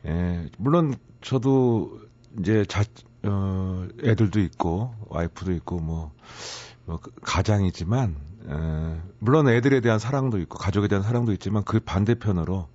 예, 0.07 0.49
물론 0.59 0.97
저도 1.23 1.99
이제 2.39 2.65
자, 2.67 2.85
어, 3.25 3.87
애들도 4.03 4.41
있고 4.41 4.95
와이프도 5.09 5.53
있고 5.53 5.79
뭐, 5.79 6.13
뭐 6.85 7.01
가장이지만 7.23 8.17
에, 8.49 9.01
물론 9.19 9.49
애들에 9.49 9.81
대한 9.81 9.99
사랑도 9.99 10.39
있고 10.41 10.59
가족에 10.59 10.89
대한 10.89 11.03
사랑도 11.03 11.33
있지만 11.33 11.65
그 11.65 11.81
반대편으로 11.81 12.69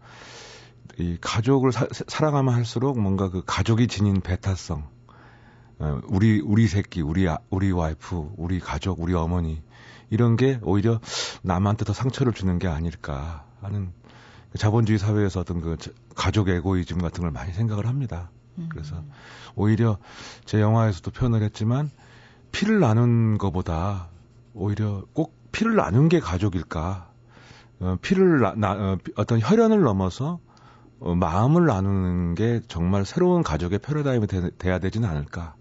이 0.97 1.17
가족을 1.21 1.71
사, 1.71 1.87
사랑하면 1.89 2.53
할수록 2.53 2.99
뭔가 2.99 3.29
그 3.29 3.43
가족이 3.45 3.87
지닌 3.87 4.21
배타성 4.21 4.87
어, 5.79 6.01
우리 6.07 6.41
우리 6.41 6.67
새끼, 6.67 7.01
우리 7.01 7.27
아, 7.27 7.37
우리 7.49 7.71
와이프, 7.71 8.33
우리 8.37 8.59
가족, 8.59 8.99
우리 8.99 9.13
어머니 9.13 9.61
이런 10.09 10.35
게 10.35 10.59
오히려 10.63 10.99
남한테 11.41 11.85
더 11.85 11.93
상처를 11.93 12.33
주는 12.33 12.59
게 12.59 12.67
아닐까 12.67 13.45
하는 13.61 13.93
자본주의 14.57 14.99
사회에서 14.99 15.39
어떤 15.41 15.61
그 15.61 15.77
가족 16.15 16.49
에고이즘 16.49 16.97
같은 16.97 17.21
걸 17.21 17.31
많이 17.31 17.53
생각을 17.53 17.85
합니다. 17.87 18.29
그래서 18.69 18.97
음. 18.97 19.11
오히려 19.55 19.97
제 20.45 20.59
영화에서도 20.59 21.11
표현을 21.11 21.41
했지만 21.43 21.89
피를 22.51 22.79
나눈 22.79 23.37
것보다 23.37 24.09
오히려 24.53 25.03
꼭 25.13 25.33
피를 25.51 25.75
나눈 25.75 26.09
게 26.09 26.19
가족일까? 26.19 27.09
어, 27.81 27.97
피를 28.01 28.41
나, 28.41 28.53
나, 28.55 28.71
어, 28.73 28.97
어떤 29.15 29.39
혈연을 29.39 29.81
넘어서 29.81 30.39
어, 30.99 31.15
마음을 31.15 31.65
나누는 31.65 32.35
게 32.35 32.61
정말 32.67 33.05
새로운 33.05 33.41
가족의 33.41 33.79
패러다임이 33.79 34.27
되, 34.27 34.49
돼야 34.57 34.79
되지는 34.79 35.07
않을까? 35.07 35.55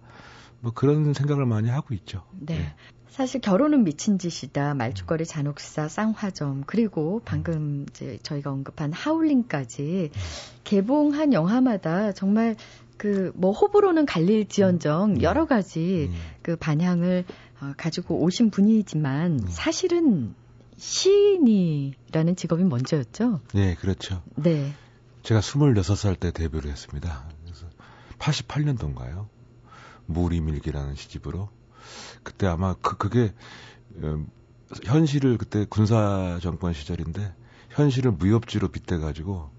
뭐 0.59 0.73
그런 0.73 1.13
생각을 1.13 1.45
많이 1.45 1.69
하고 1.69 1.93
있죠. 1.93 2.23
네. 2.31 2.57
네. 2.57 2.75
사실 3.09 3.41
결혼은 3.41 3.83
미친 3.83 4.17
짓이다. 4.17 4.75
말죽거리 4.75 5.25
잔혹사, 5.25 5.89
쌍화점 5.89 6.63
그리고 6.65 7.21
방금 7.25 7.85
이제 7.89 8.17
저희가 8.23 8.49
언급한 8.49 8.93
하울링까지 8.93 10.11
개봉한 10.63 11.33
영화마다 11.33 12.13
정말 12.13 12.55
그 12.99 13.31
뭐 13.33 13.53
호불호는 13.53 14.05
갈릴지언정 14.05 15.11
음. 15.11 15.21
여러 15.21 15.45
가지 15.47 16.09
음. 16.11 16.19
그 16.41 16.57
반향을 16.57 17.23
어, 17.61 17.73
가지고 17.77 18.21
오신 18.21 18.51
분이지만 18.51 19.39
음. 19.39 19.47
사실은 19.47 20.35
시인이라는 20.75 22.35
직업이 22.35 22.63
먼저였죠. 22.63 23.39
네, 23.53 23.75
그렇죠. 23.75 24.21
네. 24.35 24.73
제가 25.23 25.39
26살 25.39 26.19
때 26.19 26.31
데뷔를 26.31 26.69
했습니다. 26.69 27.25
그래서 27.43 27.65
88년도인가요? 28.19 29.27
무리밀기라는 30.05 30.95
시집으로 30.95 31.49
그때 32.23 32.47
아마 32.47 32.73
그 32.81 32.97
그게 32.97 33.33
어, 34.01 34.25
현실을 34.83 35.37
그때 35.37 35.65
군사 35.69 36.37
정권 36.41 36.73
시절인데 36.73 37.33
현실을 37.69 38.11
무협지로 38.11 38.67
빗대 38.67 38.97
가지고 38.97 39.51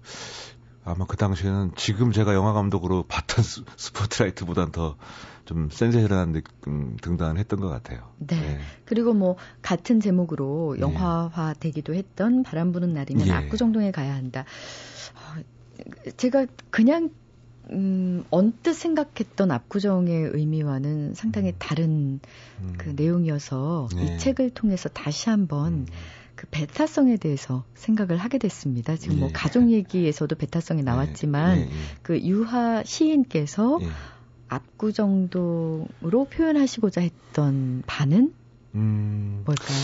아마 0.83 1.05
그 1.05 1.17
당시에는 1.17 1.73
지금 1.75 2.11
제가 2.11 2.33
영화 2.33 2.53
감독으로 2.53 3.03
봤던 3.07 3.43
스포트라이트보단 3.77 4.71
더 4.71 4.97
좀 5.51 5.69
센세이션한 5.69 6.31
느낌 6.31 6.97
등단을 7.01 7.37
했던 7.37 7.59
것 7.59 7.67
같아요. 7.67 8.07
네. 8.19 8.39
네. 8.39 8.59
그리고 8.85 9.13
뭐 9.13 9.35
같은 9.61 9.99
제목으로 9.99 10.75
예. 10.77 10.81
영화화 10.81 11.53
되기도 11.59 11.93
했던 11.93 12.43
바람 12.43 12.71
부는 12.71 12.93
날이면 12.93 13.27
예. 13.27 13.31
압구정동에 13.31 13.91
가야 13.91 14.15
한다. 14.15 14.45
어, 15.15 16.11
제가 16.15 16.45
그냥 16.69 17.09
음, 17.71 18.23
언뜻 18.29 18.73
생각했던 18.73 19.51
압구정의 19.51 20.29
의미와는 20.33 21.15
상당히 21.15 21.49
음. 21.49 21.55
다른 21.59 22.19
음. 22.61 22.73
그 22.77 22.93
내용이어서 22.95 23.89
네. 23.93 24.15
이 24.15 24.17
책을 24.19 24.51
통해서 24.51 24.87
다시 24.87 25.29
한번 25.29 25.73
음. 25.73 25.85
그 26.35 26.47
배타성에 26.49 27.17
대해서 27.17 27.63
생각을 27.75 28.17
하게 28.17 28.37
됐습니다. 28.37 28.95
지금 28.95 29.19
뭐 29.19 29.29
예. 29.29 29.33
가족 29.33 29.69
얘기에서도 29.69 30.35
배타성이 30.35 30.83
나왔지만 30.83 31.57
예. 31.57 31.61
예. 31.63 31.69
그 32.01 32.19
유하 32.21 32.83
시인께서 32.83 33.79
예. 33.81 33.87
압구정동으로 34.47 36.25
표현하시고자 36.29 37.01
했던 37.01 37.83
바는 37.87 38.33
음, 38.75 39.43
뭘까요? 39.45 39.77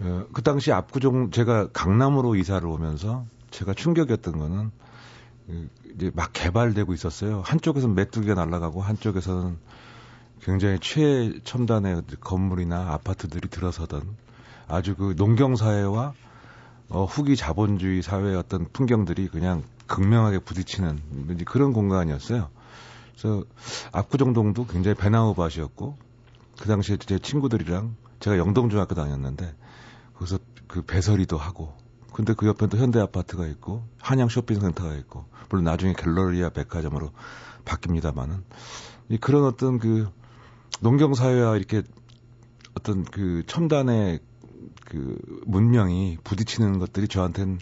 어, 0.00 0.26
그 0.32 0.42
당시 0.42 0.72
압구정 0.72 1.30
제가 1.30 1.68
강남으로 1.72 2.36
이사를 2.36 2.66
오면서 2.66 3.26
제가 3.50 3.74
충격이었던 3.74 4.38
거는 4.38 4.70
그 5.46 5.68
이제 5.94 6.10
막 6.14 6.30
개발되고 6.32 6.94
있었어요. 6.94 7.42
한쪽에서는 7.44 7.94
메뚜기가 7.94 8.34
날아가고 8.34 8.80
한쪽에서는 8.80 9.58
굉장히 10.42 10.78
최첨단의 10.78 12.02
건물이나 12.20 12.92
아파트들이 12.92 13.48
들어서던 13.48 14.02
아주 14.70 14.94
그 14.96 15.14
농경 15.16 15.56
사회와 15.56 16.14
어, 16.88 17.04
후기 17.04 17.36
자본주의 17.36 18.02
사회의 18.02 18.36
어떤 18.36 18.66
풍경들이 18.72 19.28
그냥 19.28 19.62
극명하게 19.86 20.40
부딪히는 20.40 21.44
그런 21.44 21.72
공간이었어요. 21.72 22.48
그래서 23.16 23.44
압구정동도 23.92 24.66
굉장히 24.66 24.96
배나우밭이었고 24.96 25.98
그 26.60 26.68
당시에 26.68 26.96
제 26.96 27.18
친구들이랑 27.18 27.96
제가 28.20 28.38
영동중학교 28.38 28.94
다녔는데 28.94 29.54
거기서 30.14 30.38
그 30.66 30.82
배설이도 30.82 31.36
하고 31.36 31.74
근데 32.12 32.34
그 32.34 32.46
옆에 32.46 32.66
또 32.66 32.76
현대 32.76 33.00
아파트가 33.00 33.46
있고 33.46 33.84
한양 33.98 34.28
쇼핑센터가 34.28 34.94
있고 34.94 35.24
물론 35.48 35.64
나중에 35.64 35.94
갤러리아 35.94 36.50
백화점으로 36.50 37.12
바뀝니다만은 37.64 38.42
그런 39.20 39.44
어떤 39.44 39.78
그 39.78 40.08
농경 40.80 41.14
사회와 41.14 41.56
이렇게 41.56 41.82
어떤 42.74 43.04
그 43.04 43.42
첨단의 43.46 44.20
그 44.84 45.18
문명이 45.46 46.18
부딪히는 46.24 46.78
것들이 46.78 47.08
저한테는 47.08 47.58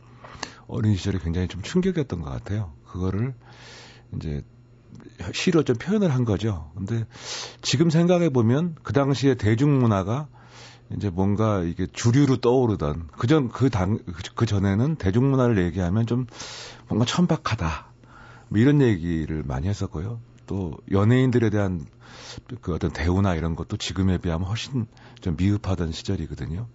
어린 0.67 0.97
시절에 0.97 1.19
굉장히 1.19 1.49
좀 1.49 1.63
충격이었던 1.63 2.21
것 2.21 2.31
같아요. 2.31 2.73
그거를 2.87 3.35
이제 4.17 4.43
시로 5.33 5.63
좀 5.63 5.77
표현을 5.77 6.13
한 6.13 6.25
거죠. 6.25 6.71
근데 6.75 7.07
지금 7.63 7.91
생각해 7.91 8.31
보면 8.31 8.77
그 8.83 8.93
당시에 8.93 9.35
대중문화가 9.35 10.29
이제 10.97 11.11
뭔가 11.11 11.63
이게 11.63 11.87
주류로 11.87 12.39
떠오르던 12.39 13.09
그전 13.19 13.49
그당그 13.49 14.47
전에는 14.47 14.97
대중문화를 14.97 15.63
얘기하면 15.65 16.07
좀 16.07 16.27
뭔가 16.89 17.05
천박하다 17.05 17.93
뭐 18.49 18.59
이런 18.59 18.81
얘기를 18.81 19.43
많이 19.45 19.69
했었고요. 19.69 20.21
또 20.49 20.77
연예인들에 20.91 21.51
대한 21.51 21.87
그 22.61 22.75
어떤 22.75 22.91
대우나 22.91 23.35
이런 23.35 23.55
것도 23.55 23.77
지금에 23.77 24.19
비하면 24.19 24.49
훨씬 24.49 24.87
좀 25.21 25.37
미흡하던 25.37 25.93
시절이거든요. 25.93 26.67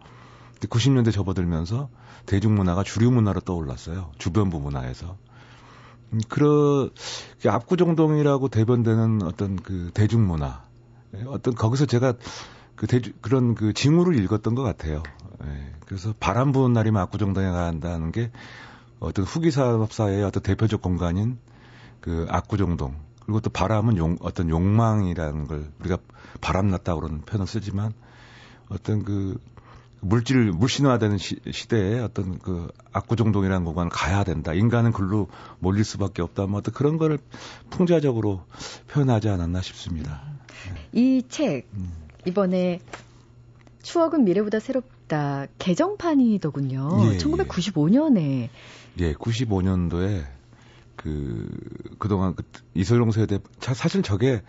90년대 0.62 1.12
접어들면서 1.12 1.90
대중문화가 2.26 2.84
주류 2.84 3.12
문화로 3.12 3.42
떠올랐어요. 3.42 4.12
주변부 4.18 4.62
문화에서. 4.62 5.18
음, 6.14 6.20
그런 6.30 6.92
압구정동이라고 7.46 8.48
대변되는 8.48 9.24
어떤 9.24 9.58
그 9.58 9.92
대중문화, 9.94 10.64
예, 11.16 11.24
어떤 11.28 11.56
거기서 11.56 11.86
제가 11.86 12.14
그 12.76 12.88
대주, 12.88 13.12
그런 13.22 13.56
그 13.56 13.74
징후를 13.74 14.18
읽었던 14.24 14.56
것 14.56 14.64
같아요. 14.64 15.04
예. 15.44 15.74
그래서 15.86 16.14
바람 16.20 16.52
부는 16.52 16.72
날이면 16.74 17.02
압구정당에 17.02 17.52
가야 17.52 17.66
한다는 17.66 18.12
게 18.12 18.32
어떤 19.00 19.26
후기 19.26 19.52
사업사의 19.52 20.24
어떤 20.24 20.44
대표적 20.44 20.82
공간인 20.82 21.40
그 22.00 22.26
압구정동 22.30 22.96
그리고 23.26 23.40
또 23.40 23.50
바람은 23.50 23.98
용, 23.98 24.18
어떤 24.22 24.50
욕망이라는 24.50 25.48
걸 25.48 25.66
우리가 25.80 25.98
바람났다 26.42 26.96
그러는 26.96 27.22
표현을 27.22 27.48
쓰지만 27.48 27.94
어떤 28.70 29.04
그 29.04 29.38
물질 30.04 30.52
물신화되는 30.52 31.18
시, 31.18 31.40
시대에 31.50 32.00
어떤 32.00 32.38
그 32.40 32.68
압구정동이라는 32.92 33.64
공간을 33.66 33.90
가야 33.90 34.24
된다. 34.24 34.54
인간은 34.54 34.92
글로 34.92 35.28
몰릴 35.60 35.86
수밖에 35.86 36.22
없다. 36.22 36.46
뭐 36.46 36.60
어떤 36.60 36.74
그런 36.74 36.98
거를 36.98 37.20
풍자적으로 37.70 38.44
표현하지 38.90 39.30
않았나 39.30 39.62
싶습니다. 39.62 40.22
네. 40.94 41.00
이책 41.00 41.68
음. 41.74 41.92
이번에 42.28 42.80
추억은 43.82 44.26
미래보다 44.26 44.60
새롭다 44.60 45.48
개정판이더군요. 45.58 47.14
예, 47.14 47.18
1995년에. 47.18 48.50
예, 49.00 49.14
95년도에 49.14 50.26
그 51.04 51.50
그동안 52.00 52.34
그 52.34 52.44
이소룡 52.74 53.12
세대 53.12 53.40
사실 53.60 54.04
저게 54.04 54.42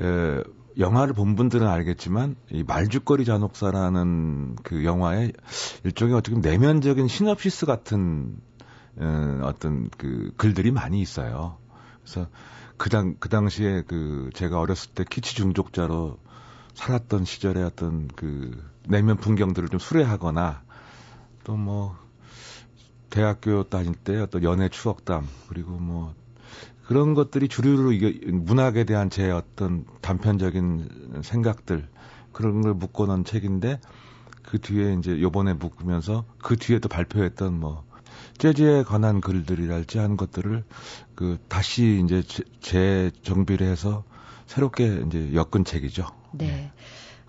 에, 0.00 0.42
영화를 0.78 1.12
본 1.12 1.36
분들은 1.36 1.68
알겠지만 1.68 2.36
이 2.50 2.62
말죽거리 2.62 3.26
잔혹사라는 3.26 4.56
그 4.62 4.84
영화의 4.84 5.34
일종의 5.84 6.14
어떻게 6.14 6.36
내면적인 6.38 7.06
시놉시스 7.06 7.66
같은 7.66 8.36
에, 8.98 9.04
어떤 9.42 9.90
그 9.98 10.32
글들이 10.38 10.70
많이 10.70 11.02
있어요. 11.02 11.58
그래서 12.02 12.28
그당 12.78 13.16
그 13.20 13.28
당시에 13.28 13.82
그 13.86 14.30
제가 14.34 14.58
어렸을 14.58 14.90
때 14.92 15.04
키치 15.08 15.36
중독자로 15.36 16.18
살았던 16.72 17.26
시절의 17.26 17.62
어떤 17.62 18.08
그 18.08 18.58
내면 18.88 19.18
풍경들을 19.18 19.68
좀 19.68 19.78
수레하거나 19.78 20.62
또 21.44 21.56
뭐 21.56 22.03
대학교 23.14 23.62
다닐 23.62 23.94
때 23.94 24.18
어떤 24.18 24.42
연애 24.42 24.68
추억담 24.68 25.28
그리고 25.48 25.70
뭐 25.70 26.12
그런 26.84 27.14
것들이 27.14 27.46
주류로 27.46 27.92
이게 27.92 28.18
문학에 28.26 28.82
대한 28.82 29.08
제 29.08 29.30
어떤 29.30 29.84
단편적인 30.00 31.20
생각들 31.22 31.86
그런 32.32 32.60
걸 32.62 32.74
묶어놓은 32.74 33.24
책인데 33.24 33.80
그 34.42 34.60
뒤에 34.60 34.94
이제 34.94 35.20
요번에 35.20 35.54
묶으면서 35.54 36.24
그 36.38 36.56
뒤에 36.56 36.80
또 36.80 36.88
발표했던 36.88 37.60
뭐 37.60 37.84
재즈에 38.38 38.82
관한 38.82 39.20
글들이랄지 39.20 39.98
하는 39.98 40.16
것들을 40.16 40.64
그 41.14 41.38
다시 41.46 42.02
이제 42.04 42.20
재정비를 42.62 43.64
해서 43.64 44.02
새롭게 44.46 45.04
이제 45.06 45.32
엮은 45.34 45.64
책이죠. 45.64 46.08
네. 46.32 46.46
네. 46.48 46.72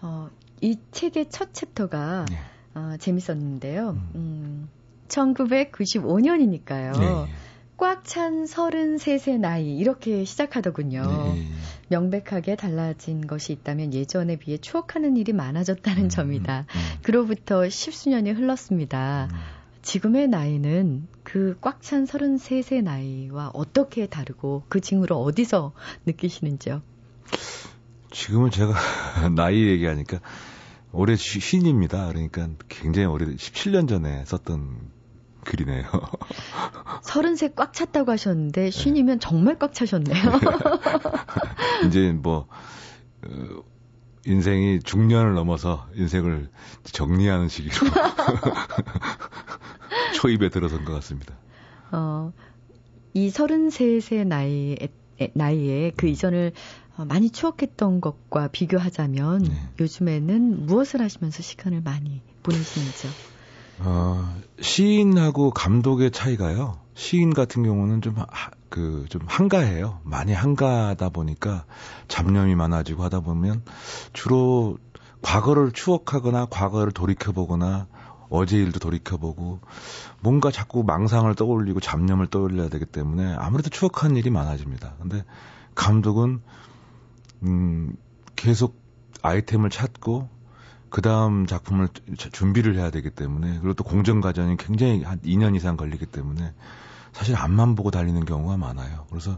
어, 0.02 0.32
이 0.62 0.80
책의 0.91 1.30
첫 1.30 1.54
챕터가 1.54 2.26
네. 2.28 2.39
어, 2.74 2.98
재밌었는데요. 2.98 3.91
음. 3.91 4.10
음 4.15 4.69
1995년이니까요. 5.08 7.00
네. 7.00 7.34
꽉찬 7.78 8.46
33세 8.46 9.38
나이 9.38 9.76
이렇게 9.78 10.24
시작하더군요. 10.24 11.34
네. 11.36 11.46
명백하게 11.89 12.56
달라진 12.56 13.28
것이 13.28 13.52
있다면 13.54 13.94
예전에 13.94 14.38
비해 14.38 14.58
추억하는 14.58 15.18
일이 15.18 15.34
많아졌다는 15.34 16.04
음, 16.06 16.10
점이다. 16.10 16.60
음, 16.62 16.65
음. 16.80 17.00
그로부터 17.04 17.68
십수년이 17.68 18.32
흘렀습니다. 18.32 19.28
음. 19.32 19.38
지금의 19.82 20.30
나이는 20.30 21.08
그 21.24 21.58
꽉 21.62 21.82
찬 21.82 22.06
33세 22.06 22.82
나이와 22.82 23.52
어떻게 23.54 24.08
다르고 24.08 24.63
그 24.70 24.80
징후를 24.80 25.15
어디서 25.15 25.74
느끼시는지요? 26.06 26.82
지금은 28.12 28.50
제가 28.52 28.74
나이 29.36 29.68
얘기하니까 29.68 30.22
올해 30.91 31.15
쉬- 31.18 31.39
쉰입니다. 31.41 32.08
그러니까 32.08 32.48
굉장히 32.70 33.06
오래 33.08 33.26
17년 33.26 33.88
전에 33.89 34.24
썼던 34.26 34.94
글이네요. 35.45 35.86
33꽉 37.03 37.71
찼다고 37.71 38.08
네. 38.08 38.12
하셨는데 38.12 38.71
쉰이면 38.71 39.21
정말 39.21 39.58
꽉 39.58 39.73
차셨네요. 39.73 40.15
이제 41.88 42.12
뭐 42.12 42.47
어, 43.25 43.63
인생이 44.25 44.81
중년을 44.81 45.36
넘어서 45.36 45.88
인생을 45.95 46.49
정리하는 46.84 47.47
시기로 47.47 47.75
초입에 50.15 50.49
들어선 50.49 50.84
것 50.84 50.91
같습니다. 50.93 51.36
어, 51.91 52.34
이 53.13 53.29
33세 53.29 54.27
나이에, 54.27 54.77
에, 55.21 55.31
나이에 55.34 55.91
그 55.95 56.08
이전을 56.08 56.51
어, 56.97 57.05
많이 57.05 57.29
추억했던 57.29 58.01
것과 58.01 58.49
비교하자면 58.49 59.43
네. 59.43 59.55
요즘에는 59.79 60.65
무엇을 60.65 61.01
하시면서 61.01 61.43
시간을 61.43 61.81
많이 61.81 62.21
보내시는지요? 62.41 63.12
어, 63.80 64.36
시인하고 64.62 65.52
감독의 65.52 66.12
차이가요. 66.12 66.80
시인 66.94 67.34
같은 67.34 67.64
경우는 67.64 68.02
좀, 68.02 68.16
그, 68.70 69.06
좀 69.10 69.22
한가해요. 69.26 70.00
많이 70.04 70.34
한가하다 70.34 71.10
보니까 71.10 71.66
잡념이 72.08 72.56
많아지고 72.56 73.04
하다 73.04 73.20
보면 73.20 73.64
주로 74.14 74.78
과거를 75.22 75.72
추억하거나 75.72 76.46
과거를 76.46 76.94
돌이켜보거나 76.94 77.88
어제 78.30 78.58
일도 78.58 78.80
돌이켜보고 78.80 79.60
뭔가 80.22 80.52
자꾸 80.52 80.84
망상을 80.84 81.34
떠올리고 81.36 81.80
잡념을 81.80 82.28
떠올려야 82.28 82.70
되기 82.70 82.86
때문에 82.86 83.36
아무래도 83.38 83.70
추억하는 83.70 84.16
일이 84.16 84.30
많아집니다. 84.30 84.96
근데 85.00 85.24
감독은, 85.76 86.42
음, 87.44 87.96
계속 88.36 88.80
아이템을 89.22 89.70
찾고 89.70 90.30
그 90.95 91.01
다음 91.01 91.45
작품을 91.45 91.89
자- 92.17 92.29
준비를 92.29 92.77
해야 92.77 92.89
되기 92.89 93.10
때문에 93.10 93.60
그리고 93.60 93.73
또 93.73 93.84
공정 93.84 94.21
과정이 94.21 94.55
굉장히 94.55 95.03
한 95.03 95.19
2년 95.23 95.53
이상 95.53 95.75
걸리기 95.75 96.05
때문에 96.05 96.53
사실 97.12 97.36
앞만 97.36 97.75
보고 97.75 97.91
달리는 97.91 98.23
경우가 98.23 98.55
많아요. 98.55 99.05
그래서 99.10 99.38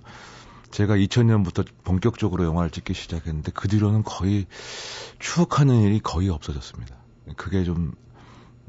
제가 0.69 0.97
2000년부터 0.97 1.65
본격적으로 1.83 2.43
영화를 2.45 2.69
찍기 2.69 2.93
시작했는데 2.93 3.53
그 3.55 3.67
뒤로는 3.69 4.03
거의 4.03 4.45
추억하는 5.17 5.81
일이 5.81 5.99
거의 5.99 6.29
없어졌습니다. 6.29 6.95
그게 7.37 7.63
좀, 7.63 7.93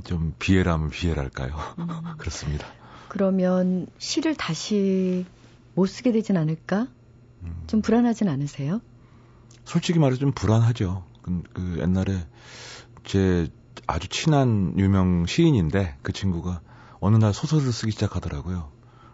좀 0.04 0.32
비애라면 0.38 0.88
비애랄까요. 0.88 1.54
그렇습니다. 2.16 2.66
그러면 3.08 3.86
시를 3.98 4.34
다시 4.34 5.26
못 5.74 5.84
쓰게 5.84 6.10
되진 6.10 6.38
않을까? 6.38 6.88
음. 7.42 7.64
좀 7.66 7.82
불안하진 7.82 8.30
않으세요? 8.30 8.80
솔직히 9.66 9.98
말해서 9.98 10.20
좀 10.20 10.32
불안하죠. 10.32 11.04
그, 11.20 11.42
그 11.52 11.78
옛날에 11.80 12.26
제 13.08 13.48
아주 13.86 14.06
친한 14.08 14.74
유명 14.78 15.24
시인인데 15.24 15.96
그 16.02 16.12
친구가 16.12 16.60
어느 17.00 17.16
날 17.16 17.32
소설을 17.32 17.72
쓰기 17.72 17.90
시작하더라고요. 17.92 18.70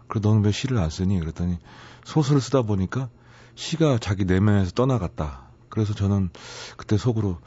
그래 0.09 0.19
너는 0.21 0.43
왜 0.43 0.51
시를 0.51 0.77
안 0.79 0.89
쓰니? 0.89 1.17
그랬더니 1.17 1.59
소설을 2.03 2.41
쓰다 2.41 2.63
보니까 2.63 3.07
시가 3.55 3.99
자기 3.99 4.25
내면에서 4.25 4.71
떠나갔다. 4.71 5.43
그래서 5.69 5.93
저는 5.93 6.29
그때 6.75 6.97
속으로 6.97 7.39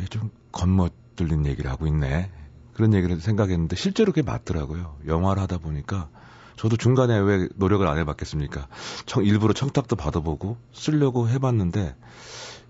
얘좀 0.00 0.30
겉멋들린 0.50 1.46
얘기를 1.46 1.70
하고 1.70 1.86
있네. 1.86 2.32
그런 2.74 2.94
얘기를 2.94 3.20
생각했는데 3.20 3.76
실제로 3.76 4.10
그게 4.10 4.22
맞더라고요. 4.22 4.96
영화를 5.06 5.40
하다 5.42 5.58
보니까 5.58 6.08
저도 6.56 6.76
중간에 6.76 7.16
왜 7.18 7.48
노력을 7.54 7.86
안 7.86 7.98
해봤겠습니까? 7.98 8.66
청, 9.06 9.24
일부러 9.24 9.52
청탁도 9.52 9.94
받아보고 9.94 10.56
쓰려고 10.72 11.28
해봤는데 11.28 11.94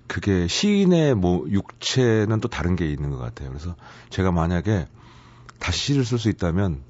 그게 0.07 0.47
시인의 0.47 1.15
뭐 1.15 1.47
육체는 1.49 2.41
또 2.41 2.49
다른 2.49 2.77
게 2.77 2.91
있는 2.91 3.11
것 3.11 3.19
같아요. 3.19 3.49
그래서 3.49 3.75
제가 4.11 4.31
만약에 4.33 4.87
다시 5.59 5.79
시를 5.87 6.05
쓸 6.05 6.19
수 6.19 6.29
있다면 6.29 6.83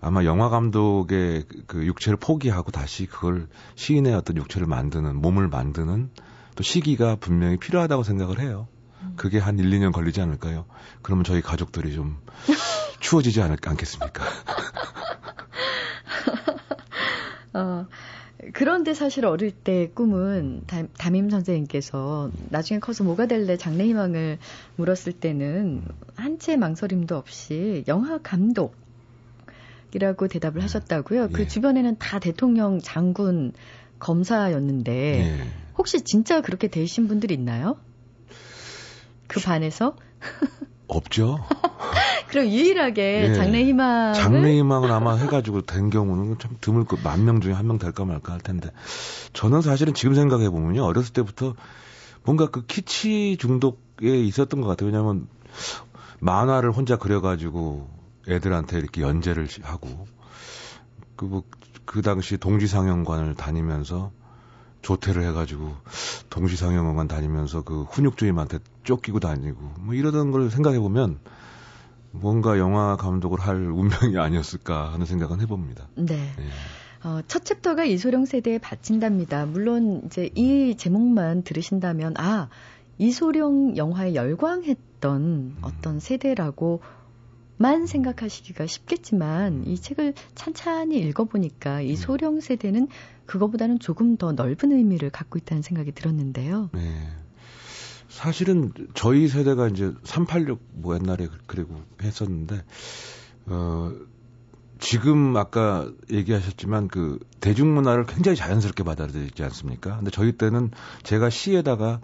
아마 0.00 0.24
영화 0.24 0.48
감독의 0.48 1.44
그- 1.48 1.62
그 1.66 1.86
육체를 1.86 2.16
포기하고 2.16 2.72
다시 2.72 3.06
그걸 3.06 3.46
시인의 3.76 4.14
어떤 4.14 4.36
육체를 4.36 4.66
만드는 4.66 5.14
몸을 5.16 5.48
만드는 5.48 6.10
또 6.56 6.62
시기가 6.62 7.16
분명히 7.16 7.56
필요하다고 7.58 8.02
생각을 8.02 8.40
해요. 8.40 8.66
그게 9.16 9.38
한 9.38 9.58
1, 9.58 9.68
2년 9.70 9.92
걸리지 9.92 10.20
않을까요? 10.22 10.64
그러면 11.02 11.24
저희 11.24 11.42
가족들이 11.42 11.94
좀 11.94 12.16
추워지지 13.00 13.42
않을, 13.42 13.58
않겠습니까? 13.64 14.24
어, 17.54 17.86
그런데 18.52 18.94
사실 18.94 19.26
어릴 19.26 19.50
때 19.50 19.90
꿈은 19.94 20.62
담, 20.66 20.88
담임 20.98 21.30
선생님께서 21.30 22.30
나중에 22.50 22.80
커서 22.80 23.04
뭐가 23.04 23.26
될래 23.26 23.56
장래 23.56 23.84
희망을 23.84 24.38
물었을 24.76 25.12
때는 25.12 25.82
한치의 26.16 26.56
망설임도 26.58 27.16
없이 27.16 27.84
영화 27.88 28.18
감독 28.18 28.76
이라고 29.94 30.26
대답을 30.28 30.62
하셨다고요. 30.62 31.30
그 31.32 31.42
예. 31.42 31.46
주변에는 31.46 31.96
다 31.98 32.18
대통령, 32.18 32.80
장군, 32.80 33.52
검사였는데 34.00 34.92
예. 34.92 35.48
혹시 35.78 36.02
진짜 36.02 36.40
그렇게 36.40 36.68
되신 36.68 37.08
분들이 37.08 37.34
있나요? 37.34 37.76
그 39.28 39.40
반에서? 39.40 39.96
없죠. 40.88 41.38
그럼 42.28 42.46
유일하게 42.46 43.28
예. 43.30 43.34
장래희망을 43.34 44.14
장래희망을 44.14 44.90
아마 44.90 45.14
해가지고 45.16 45.62
된 45.62 45.90
경우는 45.90 46.38
참 46.38 46.56
드물 46.60 46.84
거, 46.84 46.96
만명 47.02 47.40
중에 47.40 47.52
한 47.52 47.66
명 47.66 47.78
될까 47.78 48.04
말까 48.04 48.32
할 48.32 48.40
텐데. 48.40 48.70
저는 49.32 49.60
사실은 49.62 49.94
지금 49.94 50.14
생각해 50.14 50.50
보면요. 50.50 50.84
어렸을 50.84 51.12
때부터 51.12 51.54
뭔가 52.24 52.50
그 52.50 52.64
키치 52.66 53.36
중독에 53.38 54.18
있었던 54.20 54.60
것 54.60 54.66
같아요. 54.66 54.88
왜냐면 54.90 55.28
만화를 56.20 56.72
혼자 56.72 56.96
그려가지고 56.96 57.88
애들한테 58.28 58.78
이렇게 58.78 59.02
연재를 59.02 59.48
시- 59.48 59.60
하고 59.62 60.06
그 61.16 61.26
뭐, 61.26 61.42
그 61.84 62.02
당시 62.02 62.38
동지상영관을 62.38 63.34
다니면서 63.34 64.10
조퇴를 64.82 65.22
해가지고 65.28 65.74
동시상영관 66.30 67.08
다니면서 67.08 67.62
그 67.62 67.82
훈육주임한테 67.84 68.58
쫓기고 68.84 69.20
다니고 69.20 69.58
뭐 69.80 69.94
이러던 69.94 70.30
걸 70.30 70.50
생각해 70.50 70.78
보면 70.78 71.18
뭔가 72.14 72.58
영화 72.58 72.96
감독을 72.96 73.40
할 73.40 73.56
운명이 73.56 74.18
아니었을까 74.18 74.92
하는 74.92 75.04
생각은 75.04 75.40
해봅니다. 75.40 75.88
네. 75.96 76.14
예. 76.14 77.08
어, 77.08 77.20
첫 77.28 77.44
챕터가 77.44 77.84
이소룡 77.84 78.24
세대에 78.24 78.58
바친답니다. 78.58 79.44
물론 79.44 80.02
이제 80.06 80.30
이 80.34 80.74
제목만 80.76 81.42
들으신다면 81.42 82.14
아 82.16 82.48
이소룡 82.98 83.76
영화에 83.76 84.14
열광했던 84.14 85.56
어떤 85.60 86.00
세대라고 86.00 86.80
만 87.56 87.86
생각하시기가 87.86 88.66
쉽겠지만 88.66 89.64
이 89.66 89.76
책을 89.76 90.14
찬찬히 90.34 90.98
읽어보니까 90.98 91.82
이소룡 91.82 92.40
세대는 92.40 92.88
그거보다는 93.26 93.78
조금 93.80 94.16
더 94.16 94.32
넓은 94.32 94.72
의미를 94.72 95.10
갖고 95.10 95.38
있다는 95.38 95.62
생각이 95.62 95.92
들었는데요. 95.92 96.70
네. 96.72 97.08
사실은 98.14 98.72
저희 98.94 99.26
세대가 99.26 99.66
이제 99.66 99.92
386뭐 100.04 100.94
옛날에 100.94 101.28
그리고 101.46 101.82
했었는데 102.00 102.62
어 103.46 103.92
지금 104.78 105.36
아까 105.36 105.90
얘기하셨지만 106.12 106.86
그 106.86 107.18
대중문화를 107.40 108.06
굉장히 108.06 108.36
자연스럽게 108.36 108.84
받아들이지 108.84 109.42
않습니까? 109.42 109.96
근데 109.96 110.12
저희 110.12 110.30
때는 110.32 110.70
제가 111.02 111.28
시에다가 111.28 112.00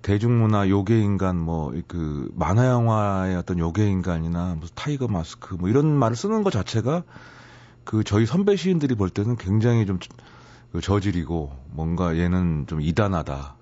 대중문화 0.00 0.70
요괴 0.70 0.98
인간 0.98 1.38
뭐 1.38 1.72
그 1.86 2.30
만화 2.34 2.66
영화의 2.66 3.36
어떤 3.36 3.58
요괴 3.58 3.86
인간이나 3.90 4.56
무슨 4.58 4.74
타이거 4.74 5.06
마스크 5.06 5.54
뭐 5.54 5.68
이런 5.68 5.86
말을 5.86 6.16
쓰는 6.16 6.44
것 6.44 6.50
자체가 6.50 7.02
그 7.84 8.04
저희 8.04 8.24
선배 8.24 8.56
시인들이 8.56 8.94
볼 8.94 9.10
때는 9.10 9.36
굉장히 9.36 9.84
좀 9.84 10.32
그 10.32 10.80
저질이고 10.82 11.52
뭔가 11.72 12.16
얘는 12.16 12.66
좀 12.68 12.80
이단하다. 12.80 13.61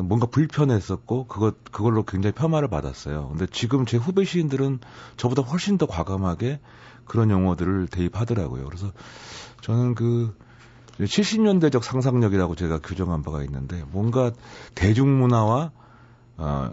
그러니까 0.00 0.02
뭔가 0.02 0.26
불편했었고 0.26 1.26
그것 1.26 1.62
그걸로 1.70 2.04
굉장히 2.04 2.34
폄하를 2.34 2.68
받았어요. 2.68 3.28
근데 3.28 3.46
지금 3.50 3.86
제 3.86 3.96
후배 3.96 4.24
시인들은 4.24 4.80
저보다 5.16 5.42
훨씬 5.42 5.78
더 5.78 5.86
과감하게 5.86 6.60
그런 7.04 7.30
용어들을 7.30 7.88
대입하더라고요. 7.88 8.64
그래서 8.64 8.92
저는 9.62 9.94
그 9.94 10.34
70년대적 10.98 11.82
상상력이라고 11.82 12.54
제가 12.54 12.78
규정한 12.78 13.22
바가 13.22 13.42
있는데 13.44 13.84
뭔가 13.90 14.32
대중문화와 14.74 15.72
어, 16.38 16.70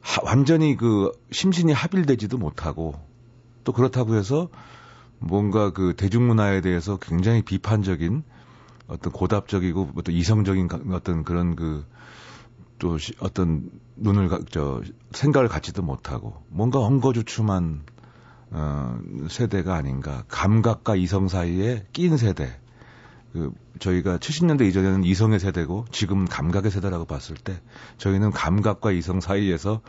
하- 0.00 0.22
완전히 0.24 0.76
그 0.76 1.12
심신이 1.30 1.72
합일되지도 1.72 2.38
못하고 2.38 2.94
또 3.64 3.72
그렇다고 3.72 4.14
해서 4.14 4.48
뭔가 5.18 5.72
그 5.72 5.94
대중문화에 5.96 6.60
대해서 6.62 6.96
굉장히 6.96 7.42
비판적인 7.42 8.22
어떤 8.88 9.12
고답적이고 9.12 9.90
어떤 9.96 10.14
이성적인 10.14 10.68
어떤 10.92 11.24
그런 11.24 11.54
그 11.54 11.84
또 12.80 12.98
어떤 13.20 13.70
눈을 13.96 14.28
저 14.50 14.82
생각을 15.12 15.48
갖지도 15.48 15.82
못하고 15.82 16.42
뭔가 16.48 16.80
엉거주춤한 16.80 17.82
어 18.52 18.98
세대가 19.28 19.76
아닌가 19.76 20.24
감각과 20.26 20.96
이성 20.96 21.28
사이에 21.28 21.86
낀 21.92 22.16
세대 22.16 22.58
그 23.32 23.52
저희가 23.78 24.18
70년대 24.18 24.68
이전에는 24.68 25.04
이성의 25.04 25.38
세대고 25.38 25.84
지금 25.92 26.24
감각의 26.24 26.72
세대라고 26.72 27.04
봤을 27.04 27.36
때 27.36 27.60
저희는 27.98 28.32
감각과 28.32 28.90
이성 28.90 29.20
사이에서 29.20 29.82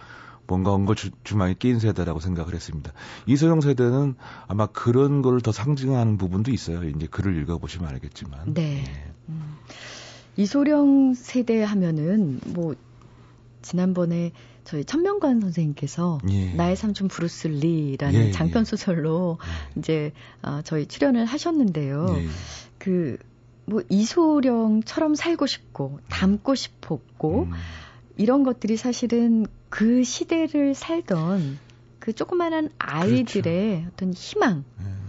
뭔가 0.48 0.74
엉거 0.74 0.94
주망이 1.24 1.56
끼인 1.56 1.80
세대라고 1.80 2.20
생각을 2.20 2.54
했습니다. 2.54 2.92
이소영 3.26 3.62
세대는 3.62 4.16
아마 4.48 4.66
그런 4.68 5.22
걸 5.22 5.40
더 5.42 5.52
상징하는 5.52 6.18
부분도 6.18 6.52
있어요. 6.52 6.84
이제 6.84 7.08
글을 7.08 7.42
읽어보시면 7.42 7.90
알겠지만. 7.90 8.54
네. 8.54 8.84
네. 8.84 9.14
음. 9.30 9.51
이소령 10.38 11.14
세대 11.14 11.62
하면은 11.64 12.40
뭐 12.48 12.76
지난번에 13.62 14.32
저희 14.64 14.86
천명관 14.86 15.42
선생님께서 15.42 16.20
예. 16.30 16.54
나의 16.54 16.76
삼촌 16.76 17.08
브루스 17.08 17.48
리라는 17.48 18.20
예, 18.20 18.28
예. 18.28 18.32
장편 18.32 18.64
소설로 18.64 19.38
예. 19.76 19.80
이제 19.80 20.12
어, 20.42 20.62
저희 20.64 20.86
출연을 20.86 21.26
하셨는데요. 21.26 22.08
예. 22.18 22.28
그 22.78 23.22
뭐 23.22 23.82
이소룡처럼 23.90 25.16
살고 25.16 25.48
싶고 25.48 26.00
닮고 26.10 26.56
싶었고 26.56 27.44
음. 27.44 27.52
이런 28.18 28.44
것들이 28.44 28.78
사실은 28.78 29.46
그 29.70 30.04
시대를 30.04 30.76
살던 30.76 31.60
그 32.00 32.14
조그마한 32.14 32.70
아이들의 32.78 33.70
그렇죠. 33.70 33.90
어떤 33.94 34.14
희망, 34.14 34.64
음. 34.80 35.01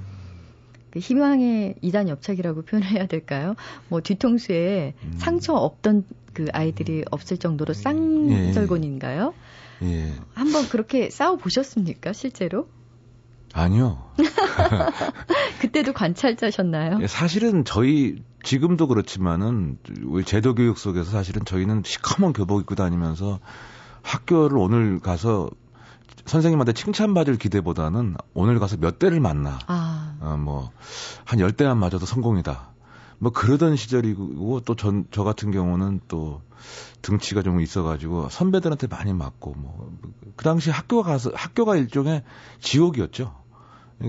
그 0.93 0.99
희망의 0.99 1.77
이단 1.81 2.09
옆차기라고 2.09 2.63
표현해야 2.67 3.07
될까요? 3.07 3.55
뭐 3.89 4.01
뒤통수에 4.01 4.95
음. 5.03 5.15
상처 5.17 5.55
없던 5.55 6.05
그 6.33 6.47
아이들이 6.53 6.99
음. 6.99 7.05
없을 7.11 7.39
정도로 7.39 7.75
쌍절곤인가요? 7.75 9.35
예. 9.83 9.87
예. 9.87 10.13
한번 10.35 10.69
그렇게 10.69 11.11
싸워 11.11 11.37
보셨습니까, 11.37 12.13
실제로? 12.13 12.69
아니요. 13.53 14.13
그때도 15.61 15.93
관찰자셨나요? 15.93 16.99
예, 17.03 17.07
사실은 17.07 17.65
저희 17.65 18.23
지금도 18.45 18.87
그렇지만은 18.87 19.79
제도 20.25 20.55
교육 20.55 20.79
속에서 20.79 21.11
사실은 21.11 21.45
저희는 21.45 21.83
시커먼 21.85 22.33
교복 22.33 22.61
입고 22.61 22.75
다니면서 22.75 23.41
학교를 24.03 24.57
오늘 24.57 25.01
가서 25.01 25.51
선생님한테 26.27 26.73
칭찬받을 26.73 27.37
기대보다는 27.37 28.17
오늘 28.35 28.59
가서 28.59 28.77
몇 28.77 28.99
대를 28.99 29.21
만나. 29.21 29.59
아. 29.67 30.12
어, 30.23 30.37
뭐, 30.37 30.71
한 31.25 31.41
열 31.41 31.53
대만 31.53 31.79
맞아도 31.79 32.07
성공이다. 32.07 32.71
뭐 33.19 33.33
그러던 33.33 33.77
시절이고 33.77 34.61
또 34.61 34.75
전, 34.75 35.07
저 35.11 35.23
같은 35.25 35.51
경우는 35.53 36.01
또 36.09 36.43
등치가 37.03 37.43
좀 37.43 37.61
있어가지고 37.61 38.29
선배들한테 38.31 38.87
많이 38.87 39.13
맞고 39.13 39.55
뭐, 39.57 39.93
그 40.37 40.45
당시 40.45 40.71
학교 40.71 41.03
가서, 41.03 41.31
학교가 41.35 41.77
일종의 41.77 42.23
지옥이었죠. 42.61 43.35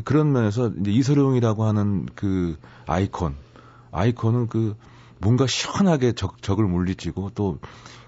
그런 0.05 0.31
면에서 0.31 0.71
이제 0.79 0.91
이소룡이라고 0.91 1.65
하는 1.65 2.07
그 2.15 2.57
아이콘, 2.87 3.35
아이콘은 3.91 4.47
그 4.47 4.75
뭔가 5.19 5.45
시원하게 5.47 6.13
적, 6.13 6.41
적을 6.41 6.65
물리치고 6.65 7.31
또 7.31 7.59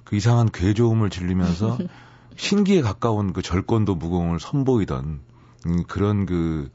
그 0.05 0.15
이상한 0.15 0.49
괴조음을 0.51 1.09
질리면서 1.09 1.77
신기에 2.37 2.81
가까운 2.81 3.33
그 3.33 3.41
절권도 3.41 3.95
무공을 3.95 4.39
선보이던 4.39 5.19
음, 5.65 5.83
그런 5.87 6.25
그 6.25 6.71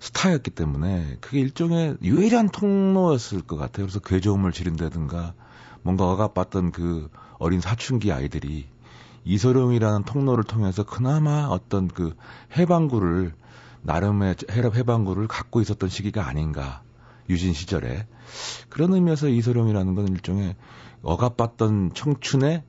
스타였기 0.00 0.50
때문에 0.50 1.16
그게 1.20 1.40
일종의 1.40 1.96
유일한 2.02 2.48
통로였을 2.48 3.42
것 3.42 3.56
같아요. 3.56 3.86
그래서 3.86 4.00
괴조음을 4.00 4.52
지른다든가 4.52 5.34
뭔가 5.82 6.10
억압받던 6.10 6.72
그 6.72 7.10
어린 7.38 7.60
사춘기 7.60 8.12
아이들이 8.12 8.68
이소룡이라는 9.24 10.04
통로를 10.04 10.44
통해서 10.44 10.84
그나마 10.84 11.46
어떤 11.46 11.88
그 11.88 12.14
해방구를 12.56 13.34
나름의 13.82 14.36
해방구를 14.50 15.28
갖고 15.28 15.60
있었던 15.60 15.88
시기가 15.88 16.26
아닌가 16.26 16.82
유진 17.28 17.52
시절에 17.52 18.06
그런 18.68 18.94
의미에서 18.94 19.28
이소룡이라는 19.28 19.94
건 19.94 20.08
일종의 20.08 20.56
억압받던 21.02 21.92
청춘의 21.94 22.62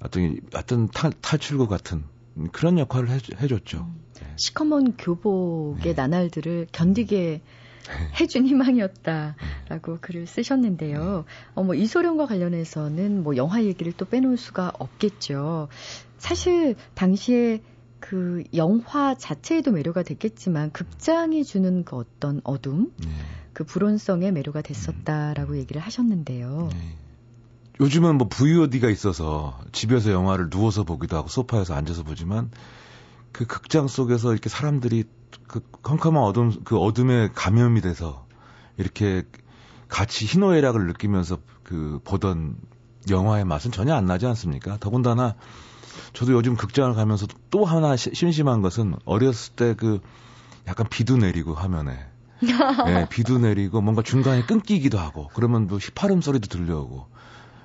어떤 0.00 0.40
어떤 0.54 0.88
탈, 0.88 1.12
탈출구 1.12 1.66
같은 1.66 2.04
그런 2.52 2.78
역할을 2.78 3.10
해, 3.10 3.18
해줬죠. 3.40 3.78
음, 3.78 4.00
네. 4.14 4.26
시커먼 4.36 4.96
교복의 4.96 5.82
네. 5.82 5.92
나날들을 5.94 6.68
견디게 6.72 7.40
네. 7.86 8.20
해준 8.20 8.46
희망이었다라고 8.46 9.92
네. 9.92 9.98
글을 10.00 10.26
쓰셨는데요. 10.26 11.24
어, 11.54 11.62
뭐 11.62 11.74
이소룡과 11.74 12.26
관련해서는 12.26 13.22
뭐 13.22 13.36
영화 13.36 13.62
얘기를 13.62 13.92
또 13.92 14.04
빼놓을 14.06 14.36
수가 14.36 14.72
없겠죠. 14.78 15.68
사실 16.18 16.76
당시에 16.94 17.60
그 18.00 18.44
영화 18.54 19.14
자체에도 19.14 19.72
매료가 19.72 20.02
됐겠지만 20.02 20.72
극장이 20.72 21.44
주는 21.44 21.84
그 21.84 21.96
어떤 21.96 22.40
어둠, 22.44 22.92
네. 22.98 23.08
그 23.52 23.64
불온성에 23.64 24.30
매료가 24.30 24.62
됐었다라고 24.62 25.52
음. 25.52 25.58
얘기를 25.58 25.80
하셨는데요. 25.80 26.68
네. 26.72 27.03
요즘은 27.80 28.18
뭐 28.18 28.28
VOD가 28.28 28.88
있어서 28.90 29.58
집에서 29.72 30.12
영화를 30.12 30.50
누워서 30.50 30.84
보기도 30.84 31.16
하고 31.16 31.28
소파에서 31.28 31.74
앉아서 31.74 32.04
보지만 32.04 32.50
그 33.32 33.46
극장 33.46 33.88
속에서 33.88 34.32
이렇게 34.32 34.48
사람들이 34.48 35.04
그 35.48 35.60
컴컴한 35.82 36.22
어둠 36.22 36.62
그 36.64 36.78
어둠에 36.78 37.30
감염이 37.34 37.80
돼서 37.80 38.26
이렇게 38.76 39.24
같이 39.88 40.24
희노애락을 40.26 40.86
느끼면서 40.86 41.38
그 41.64 42.00
보던 42.04 42.56
영화의 43.10 43.44
맛은 43.44 43.72
전혀 43.72 43.94
안 43.94 44.06
나지 44.06 44.26
않습니까? 44.26 44.78
더군다나 44.78 45.34
저도 46.12 46.32
요즘 46.32 46.56
극장을 46.56 46.94
가면서 46.94 47.26
또 47.50 47.64
하나 47.64 47.96
시, 47.96 48.10
심심한 48.14 48.62
것은 48.62 48.94
어렸을 49.04 49.54
때 49.54 49.74
그 49.74 50.00
약간 50.66 50.86
비도 50.88 51.16
내리고 51.16 51.54
화면에 51.54 51.98
예, 52.86 53.06
비도 53.10 53.38
내리고 53.38 53.80
뭔가 53.80 54.02
중간에 54.02 54.42
끊기기도 54.44 54.98
하고 54.98 55.30
그러면 55.34 55.66
또 55.66 55.76
휘파람 55.76 56.20
소리도 56.20 56.48
들려오고 56.48 57.06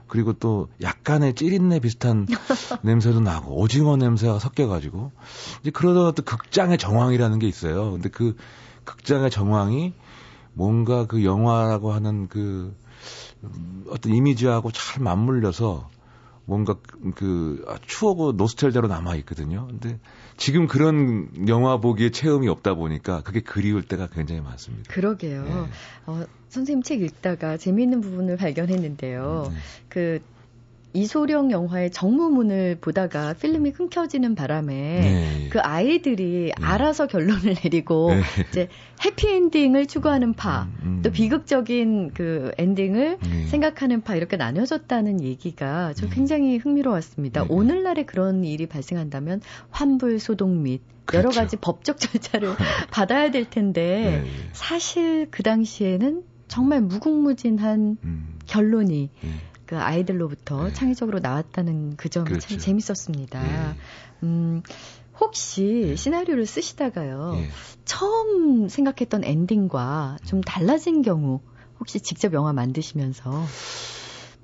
그리고 0.09 0.33
또 0.33 0.67
약간의 0.81 1.35
찌린내 1.35 1.79
비슷한 1.79 2.27
냄새도 2.83 3.21
나고 3.21 3.59
오징어 3.59 3.95
냄새가 3.95 4.39
섞여가지고 4.39 5.11
이제 5.61 5.71
그러다가 5.71 6.11
또 6.11 6.23
극장의 6.23 6.77
정황이라는 6.77 7.39
게 7.39 7.47
있어요. 7.47 7.91
근데 7.91 8.09
그 8.09 8.35
극장의 8.83 9.31
정황이 9.31 9.93
뭔가 10.53 11.05
그 11.05 11.23
영화라고 11.23 11.93
하는 11.93 12.27
그 12.27 12.75
어떤 13.89 14.13
이미지하고 14.13 14.71
잘 14.71 15.01
맞물려서 15.01 15.89
뭔가 16.49 16.75
그 17.15 17.63
아, 17.67 17.77
추억고 17.85 18.31
노스텔자로 18.33 18.87
남아 18.87 19.15
있거든요. 19.17 19.67
근데 19.67 19.99
지금 20.35 20.65
그런 20.65 21.29
영화 21.47 21.77
보기에 21.77 22.09
체험이 22.09 22.49
없다 22.49 22.73
보니까 22.73 23.21
그게 23.21 23.39
그리울 23.39 23.83
때가 23.83 24.07
굉장히 24.07 24.41
많습니다. 24.41 24.91
그러게요. 24.91 25.43
네. 25.43 25.51
어, 26.07 26.25
선생님 26.47 26.81
책 26.81 27.01
읽다가 27.01 27.57
재미있는 27.57 28.01
부분을 28.01 28.35
발견했는데요. 28.35 29.45
네. 29.49 29.55
그 29.89 30.19
이소령 30.93 31.51
영화의 31.51 31.91
정무문을 31.91 32.77
보다가 32.81 33.33
필름이 33.33 33.73
끊겨지는 33.73 34.33
바람에 34.35 34.73
네. 34.73 35.49
그 35.51 35.59
아이들이 35.59 36.51
네. 36.57 36.65
알아서 36.65 37.07
결론을 37.07 37.55
내리고 37.63 38.11
네. 38.11 38.21
이제 38.49 38.67
해피엔딩을 39.05 39.85
추구하는 39.85 40.33
파, 40.33 40.63
음, 40.63 40.79
음. 40.83 41.01
또 41.03 41.11
비극적인 41.11 42.11
그 42.13 42.51
엔딩을 42.57 43.17
네. 43.21 43.47
생각하는 43.47 44.01
파 44.01 44.15
이렇게 44.15 44.35
나뉘어졌다는 44.35 45.21
얘기가 45.21 45.93
좀 45.93 46.09
네. 46.09 46.15
굉장히 46.15 46.57
흥미로웠습니다. 46.57 47.43
네. 47.43 47.47
오늘날에 47.49 48.03
그런 48.03 48.43
일이 48.43 48.65
발생한다면 48.65 49.41
환불 49.69 50.19
소동 50.19 50.63
및 50.63 50.81
그렇죠. 51.05 51.27
여러 51.27 51.29
가지 51.35 51.55
법적 51.57 51.99
절차를 51.99 52.49
받아야 52.91 53.31
될 53.31 53.49
텐데 53.49 54.25
사실 54.53 55.27
그 55.31 55.43
당시에는 55.43 56.23
정말 56.47 56.81
무궁무진한 56.81 57.97
음. 58.03 58.39
결론이 58.47 59.11
그 59.69 59.77
아이들로부터 59.77 60.63
네. 60.65 60.73
창의적으로 60.73 61.19
나왔다는 61.19 61.95
그 61.95 62.09
점이 62.09 62.25
그렇죠. 62.25 62.47
참 62.47 62.57
재밌었습니다. 62.57 63.39
네. 63.43 63.75
음, 64.23 64.63
혹시 65.19 65.83
네. 65.89 65.95
시나리오를 65.95 66.47
쓰시다가요, 66.47 67.33
네. 67.33 67.49
처음 67.85 68.67
생각했던 68.67 69.23
엔딩과 69.23 70.17
좀 70.25 70.39
음. 70.39 70.41
달라진 70.41 71.03
경우, 71.03 71.41
혹시 71.79 71.99
직접 71.99 72.33
영화 72.33 72.51
만드시면서? 72.51 73.45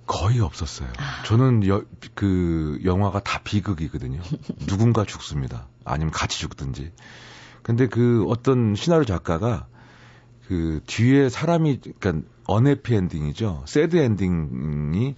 거의 0.05 0.41
없었어요. 0.41 0.89
아. 0.99 1.23
저는 1.23 1.67
여, 1.67 1.83
그 2.13 2.79
영화가 2.83 3.21
다 3.21 3.41
비극이거든요. 3.43 4.21
누군가 4.67 5.05
죽습니다. 5.05 5.69
아니면 5.85 6.11
같이 6.11 6.37
죽든지. 6.37 6.91
근데 7.63 7.87
그 7.87 8.25
어떤 8.27 8.75
시나리오 8.75 9.05
작가가 9.05 9.65
그 10.47 10.81
뒤에 10.85 11.29
사람이 11.29 11.79
그러니까 11.99 12.29
unhappy 12.47 12.95
ending이죠. 12.95 13.63
sad 13.67 13.97
ending이 13.97 15.15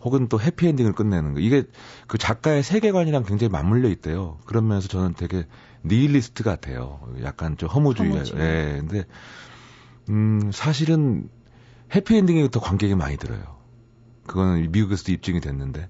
혹은 0.00 0.28
또 0.28 0.40
해피 0.40 0.68
엔딩을 0.68 0.92
끝내는 0.92 1.34
거. 1.34 1.40
이게 1.40 1.64
그 2.06 2.18
작가의 2.18 2.62
세계관이랑 2.62 3.24
굉장히 3.24 3.50
맞물려 3.50 3.88
있대요. 3.90 4.38
그런 4.46 4.68
면에서 4.68 4.88
저는 4.88 5.14
되게 5.14 5.46
니힐리스트 5.84 6.42
같아요. 6.44 7.00
약간 7.22 7.56
좀 7.56 7.68
허무주의. 7.68 8.10
허무주의. 8.10 8.40
예. 8.40 8.76
근데 8.78 9.04
음 10.08 10.50
사실은 10.52 11.28
해피 11.94 12.16
엔딩이 12.16 12.50
더 12.50 12.60
관객이 12.60 12.94
많이 12.94 13.16
들어요. 13.16 13.56
그거는 14.26 14.70
미국에서도 14.70 15.12
입증이 15.12 15.40
됐는데. 15.40 15.88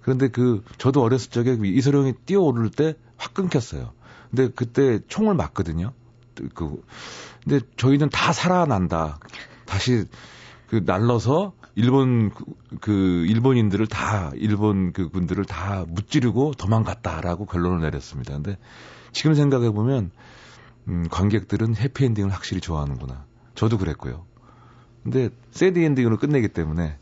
그런데 0.00 0.28
그 0.28 0.62
저도 0.78 1.02
어렸을 1.02 1.30
적에 1.30 1.56
그 1.56 1.66
이소룡이 1.66 2.14
뛰어오를 2.26 2.70
때 2.70 2.94
확 3.16 3.34
끊겼어요. 3.34 3.92
근데 4.30 4.48
그때 4.54 5.00
총을 5.08 5.34
맞거든요. 5.34 5.92
그 6.54 6.82
근데 7.42 7.60
저희는 7.76 8.10
다 8.10 8.32
살아난다. 8.32 9.18
다시 9.66 10.04
그 10.68 10.82
날러서 10.84 11.52
일본 11.74 12.30
그, 12.30 12.44
그 12.80 13.26
일본인들을 13.28 13.86
다 13.86 14.32
일본 14.34 14.92
그 14.92 15.08
군들을 15.10 15.44
다 15.44 15.84
무찌르고 15.86 16.52
도망갔다라고 16.54 17.46
결론을 17.46 17.80
내렸습니다. 17.82 18.34
근데 18.34 18.56
지금 19.12 19.34
생각해 19.34 19.70
보면 19.70 20.10
음, 20.88 21.06
관객들은 21.10 21.76
해피엔딩을 21.76 22.32
확실히 22.32 22.60
좋아하는구나. 22.60 23.24
저도 23.54 23.78
그랬고요. 23.78 24.24
근데 25.02 25.28
새드 25.50 25.78
엔딩으로 25.78 26.16
끝내기 26.16 26.48
때문에 26.48 26.96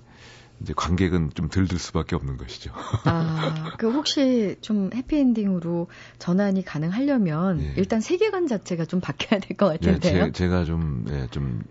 이제 0.60 0.72
관객은 0.76 1.30
좀 1.34 1.48
들들 1.48 1.78
수밖에 1.78 2.14
없는 2.16 2.36
것이죠. 2.36 2.72
아, 3.04 3.74
그 3.76 3.90
혹시 3.90 4.56
좀 4.60 4.90
해피엔딩으로 4.94 5.88
전환이 6.18 6.64
가능하려면 6.64 7.60
예. 7.60 7.74
일단 7.76 8.00
세계관 8.00 8.46
자체가 8.46 8.84
좀 8.84 9.00
바뀌어야 9.00 9.40
될 9.40 9.56
것 9.56 9.66
같은데요. 9.68 10.26
예, 10.26 10.32
제, 10.32 10.48
가 10.48 10.64
좀, 10.64 11.04
예, 11.10 11.26
좀, 11.30 11.30
좀 11.30 11.64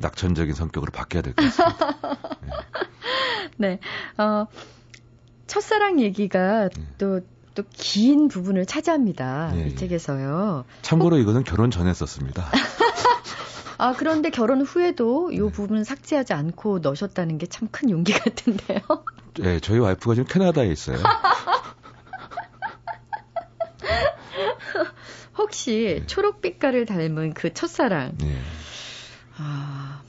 낙천적인 0.00 0.54
성격으로 0.54 0.90
바뀌어야 0.92 1.22
될 1.22 1.34
것 1.34 1.44
같습니다. 1.44 2.18
네. 2.40 2.48
네. 4.16 4.22
어, 4.22 4.46
첫사랑 5.46 6.00
얘기가 6.00 6.64
예. 6.64 6.68
또, 6.98 7.20
또 7.54 7.62
긴 7.72 8.26
부분을 8.28 8.66
차지합니다. 8.66 9.52
예, 9.56 9.60
이 9.60 9.64
예. 9.66 9.74
책에서요. 9.76 10.64
참고로 10.82 11.18
이거는 11.18 11.44
결혼 11.44 11.70
전에 11.70 11.92
썼습니다. 11.94 12.46
아, 13.78 13.92
그런데 13.96 14.30
결혼 14.30 14.62
후에도 14.62 15.30
이 15.32 15.38
네. 15.38 15.50
부분은 15.50 15.84
삭제하지 15.84 16.32
않고 16.32 16.78
넣으셨다는 16.80 17.38
게 17.38 17.46
참 17.46 17.68
큰 17.70 17.90
용기 17.90 18.12
같은데요. 18.18 18.80
네, 19.38 19.60
저희 19.60 19.78
와이프가 19.78 20.14
지금 20.14 20.26
캐나다에 20.28 20.68
있어요. 20.68 20.98
혹시 25.36 25.98
네. 26.00 26.06
초록빛깔을 26.06 26.86
닮은 26.86 27.34
그 27.34 27.52
첫사랑. 27.52 28.16
네. 29.38 29.44
아, 29.44 30.02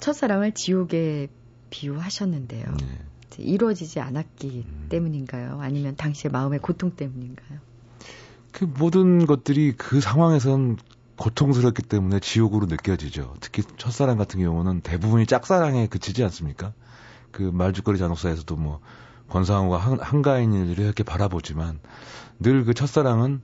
첫사랑을 0.00 0.52
지옥에 0.52 1.28
비유하셨는데요. 1.70 2.76
네. 2.80 2.98
이루어지지 3.38 4.00
않았기 4.00 4.64
음. 4.66 4.86
때문인가요? 4.88 5.60
아니면 5.60 5.96
당시의 5.96 6.32
마음의 6.32 6.58
고통 6.60 6.90
때문인가요? 6.92 7.58
그 8.52 8.64
모든 8.64 9.26
것들이 9.26 9.72
그 9.76 10.00
상황에선 10.00 10.78
고통스럽기 11.16 11.82
때문에 11.82 12.20
지옥으로 12.20 12.66
느껴지죠. 12.66 13.34
특히 13.40 13.62
첫사랑 13.76 14.16
같은 14.18 14.40
경우는 14.40 14.80
대부분이 14.80 15.26
짝사랑에 15.26 15.86
그치지 15.86 16.22
않습니까? 16.24 16.72
그 17.30 17.42
말죽거리 17.42 17.98
잔혹사에서도 17.98 18.56
뭐 18.56 18.80
권상우가 19.28 19.76
한, 19.78 20.00
한가인을 20.00 20.78
이렇게 20.78 21.02
바라보지만 21.04 21.80
늘 22.40 22.64
그 22.64 22.72
첫사랑은 22.74 23.42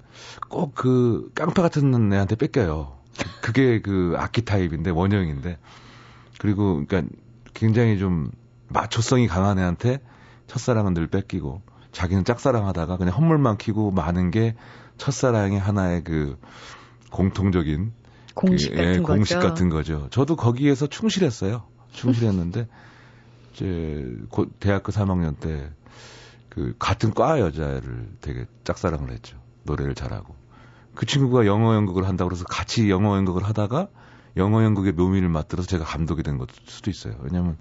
꼭 0.48 0.74
그 0.74 1.30
깡패 1.34 1.62
같은 1.62 2.12
애한테 2.12 2.36
뺏겨요. 2.36 2.96
그게 3.40 3.80
그 3.80 4.14
악기 4.16 4.42
타입인데 4.42 4.90
원형인데 4.90 5.58
그리고 6.38 6.84
그러니까 6.86 7.14
굉장히 7.52 7.98
좀 7.98 8.30
마초성이 8.68 9.28
강한 9.28 9.58
애한테 9.58 10.00
첫사랑은 10.46 10.94
늘 10.94 11.06
뺏기고 11.06 11.62
자기는 11.92 12.24
짝사랑하다가 12.24 12.96
그냥 12.96 13.14
헛물만 13.14 13.56
키고 13.56 13.90
많은 13.92 14.30
게 14.30 14.54
첫사랑의 14.98 15.58
하나의 15.58 16.02
그 16.04 16.38
공통적인 17.10 17.92
공식 18.34 18.70
그, 18.70 18.76
같은 18.76 18.94
예, 18.94 18.98
거죠. 18.98 19.06
공식 19.06 19.38
같은 19.38 19.68
거죠. 19.68 20.08
저도 20.10 20.34
거기에서 20.34 20.88
충실했어요. 20.88 21.62
충실했는데 21.92 22.66
이제 23.54 24.16
고, 24.30 24.46
대학교 24.58 24.90
3학년 24.90 25.38
때 25.38 25.70
그 26.54 26.74
같은 26.78 27.12
과 27.12 27.40
여자를 27.40 28.08
되게 28.20 28.46
짝사랑을 28.62 29.10
했죠. 29.10 29.36
노래를 29.64 29.94
잘하고. 29.96 30.36
그 30.94 31.06
친구가 31.06 31.46
영어 31.46 31.74
연극을 31.74 32.06
한다고 32.06 32.28
그래서 32.28 32.44
같이 32.44 32.90
영어 32.90 33.16
연극을 33.16 33.44
하다가 33.44 33.88
영어 34.36 34.64
연극의 34.64 34.92
묘미를 34.92 35.28
맛들어서 35.28 35.68
제가 35.68 35.84
감독이 35.84 36.22
된 36.22 36.38
것일 36.38 36.54
수도 36.66 36.90
있어요. 36.90 37.14
왜냐하면 37.22 37.56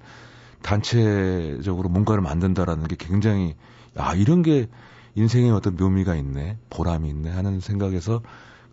단체적으로 0.62 1.90
뭔가를 1.90 2.22
만든다라는 2.22 2.88
게 2.88 2.96
굉장히 2.98 3.56
아 3.96 4.16
이런 4.16 4.42
게 4.42 4.70
인생에 5.16 5.52
어떤 5.52 5.76
묘미가 5.76 6.16
있네, 6.16 6.58
보람이 6.70 7.08
있네 7.10 7.30
하는 7.30 7.60
생각에서 7.60 8.22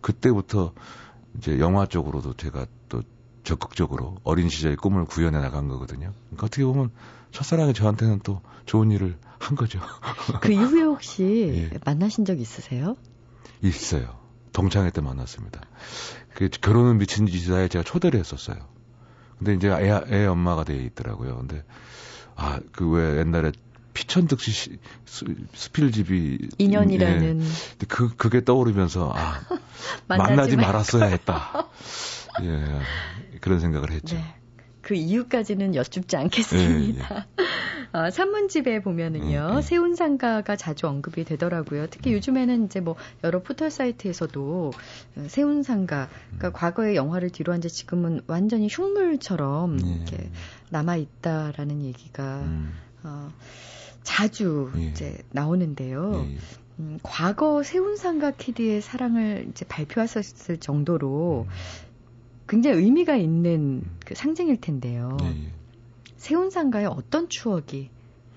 그때부터 0.01 0.73
이제 1.37 1.59
영화 1.59 1.85
쪽으로도 1.85 2.33
제가 2.33 2.65
또 2.89 3.01
적극적으로 3.43 4.17
어린 4.23 4.49
시절의 4.49 4.77
꿈을 4.77 5.05
구현해 5.05 5.39
나간 5.39 5.67
거거든요. 5.67 6.11
그러니까 6.29 6.45
어떻게 6.45 6.63
보면 6.63 6.91
첫사랑이 7.31 7.73
저한테는 7.73 8.21
또 8.23 8.41
좋은 8.65 8.91
일을 8.91 9.17
한 9.39 9.55
거죠. 9.55 9.79
그 10.41 10.51
이후에 10.51 10.81
혹시 10.83 11.69
예. 11.73 11.79
만나신 11.85 12.25
적 12.25 12.39
있으세요? 12.39 12.95
있어요. 13.61 14.20
동창회 14.53 14.91
때 14.91 15.01
만났습니다. 15.01 15.61
그 16.35 16.49
결혼은 16.49 16.97
미친 16.97 17.27
짓이다에 17.27 17.67
제가 17.67 17.83
초대를 17.83 18.19
했었어요. 18.19 18.57
근데 19.37 19.53
이제 19.53 19.69
애, 19.69 19.89
애 20.11 20.25
엄마가 20.25 20.63
돼 20.63 20.75
있더라고요. 20.77 21.37
근데 21.37 21.63
아 22.35 22.59
그 22.71 22.89
왜 22.91 23.19
옛날에 23.19 23.51
피천득시 23.93 24.77
스필집이 25.53 26.49
인연이라는 26.57 27.41
예. 27.41 27.85
그 27.87 28.15
그게 28.15 28.43
떠오르면서 28.43 29.11
아 29.13 29.41
만나지 30.07 30.55
말았어야 30.55 31.05
했다. 31.05 31.67
예 32.43 32.79
그런 33.41 33.59
생각을 33.59 33.91
했죠. 33.91 34.15
네. 34.15 34.35
그 34.81 34.95
이유까지는 34.95 35.75
여쭙지 35.75 36.17
않겠습니다. 36.17 37.15
예, 37.15 37.19
예. 37.19 37.27
어, 37.93 38.09
산문집에 38.09 38.81
보면은요, 38.81 39.55
음, 39.55 39.61
세운상가가 39.61 40.55
자주 40.55 40.87
언급이 40.87 41.25
되더라고요. 41.25 41.87
특히 41.87 42.11
음. 42.11 42.15
요즘에는 42.15 42.65
이제 42.65 42.79
뭐 42.79 42.95
여러 43.23 43.41
포털 43.41 43.69
사이트에서도 43.69 44.71
어, 45.17 45.23
세운상가, 45.27 46.07
그러니까 46.27 46.47
음. 46.47 46.53
과거의 46.53 46.95
영화를 46.95 47.29
뒤로한 47.29 47.61
지 47.61 47.69
지금은 47.69 48.21
완전히 48.27 48.67
흉물처럼 48.69 49.77
예. 49.85 49.89
이렇게 49.89 50.29
남아 50.69 50.95
있다라는 50.95 51.83
얘기가 51.83 52.39
음. 52.41 52.73
어, 53.03 53.31
자주 54.03 54.71
예. 54.77 54.83
이제 54.83 55.17
나오는데요. 55.31 56.25
예. 56.25 56.37
음, 56.79 56.97
과거 57.03 57.61
세운상가 57.61 58.31
키디의 58.31 58.81
사랑을 58.81 59.47
이제 59.49 59.65
발표하셨을 59.65 60.57
정도로 60.57 61.45
음. 61.47 61.53
굉장히 62.51 62.83
의미가 62.83 63.15
있는 63.15 63.81
그 64.05 64.13
상징일 64.13 64.59
텐데요. 64.59 65.15
예. 65.23 65.27
예. 65.27 65.53
세운상가의 66.17 66.85
어떤 66.85 67.29
추억이 67.29 67.89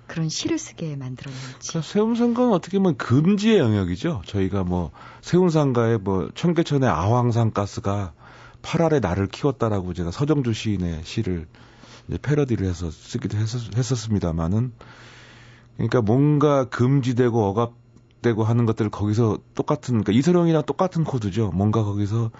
그런 0.06 0.28
시를 0.28 0.56
쓰게 0.56 0.94
만들었는지. 0.94 1.68
그러니까 1.68 1.82
세운상가는 1.82 2.52
어떻게 2.52 2.78
보면 2.78 2.96
금지의 2.96 3.58
영역이죠. 3.58 4.22
저희가 4.24 4.62
뭐 4.62 4.92
세운상가의 5.22 5.98
뭐 5.98 6.30
청계천의 6.32 6.88
아황산 6.88 7.52
가스가 7.52 8.12
8알의 8.62 9.00
나를 9.00 9.26
키웠다라고 9.26 9.94
제가 9.94 10.12
서정주 10.12 10.52
시인의 10.52 11.00
시를 11.02 11.48
이제 12.06 12.16
패러디를 12.22 12.68
해서 12.68 12.92
쓰기도 12.92 13.36
했었, 13.36 13.76
했었습니다만은 13.76 14.72
그러니까 15.74 16.02
뭔가 16.02 16.68
금지되고 16.68 17.46
억압되고 17.46 18.44
하는 18.44 18.64
것들을 18.64 18.92
거기서 18.92 19.38
똑같은 19.56 20.04
그러니까 20.04 20.12
이소룡이랑 20.12 20.62
똑같은 20.66 21.02
코드죠. 21.02 21.50
뭔가 21.52 21.82
거기서 21.82 22.30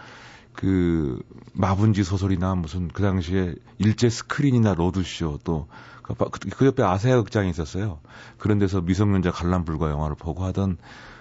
그 0.55 1.21
마분지 1.53 2.05
소설이나 2.05 2.55
무슨 2.55 2.89
그 2.89 3.03
당시에 3.03 3.55
일제 3.79 4.09
스크린이나 4.09 4.75
로드쇼 4.75 5.41
또그 5.45 6.15
그 6.57 6.67
옆에 6.67 6.83
아세아 6.83 7.17
극장이 7.17 7.51
있었어요. 7.51 8.01
그런 8.39 8.59
데서 8.59 8.81
미성년자 8.81 9.33
관람 9.33 9.65
불가 9.65 9.91
영화를 9.91 10.17
보고 10.17 10.45
하던 10.45 10.79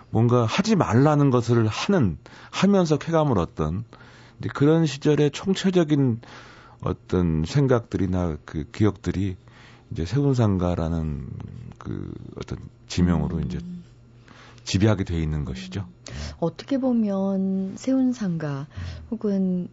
뭔가 0.09 0.45
하지 0.45 0.75
말라는 0.75 1.31
것을 1.31 1.67
하는 1.67 2.17
하면서 2.51 2.97
쾌감을 2.97 3.39
얻던 3.39 3.83
그런 4.53 4.85
시절의 4.85 5.31
총체적인 5.31 6.21
어떤 6.81 7.43
생각들이나 7.45 8.37
그 8.45 8.65
기억들이 8.71 9.35
이제 9.91 10.05
세운상가라는 10.05 11.27
그 11.79 12.13
어떤 12.37 12.59
지명으로 12.87 13.37
음. 13.37 13.43
이제 13.45 13.59
지배하게 14.63 15.03
돼 15.03 15.21
있는 15.21 15.45
것이죠. 15.45 15.87
어떻게 16.39 16.77
보면 16.77 17.75
세운상가 17.75 18.67
혹은 19.11 19.67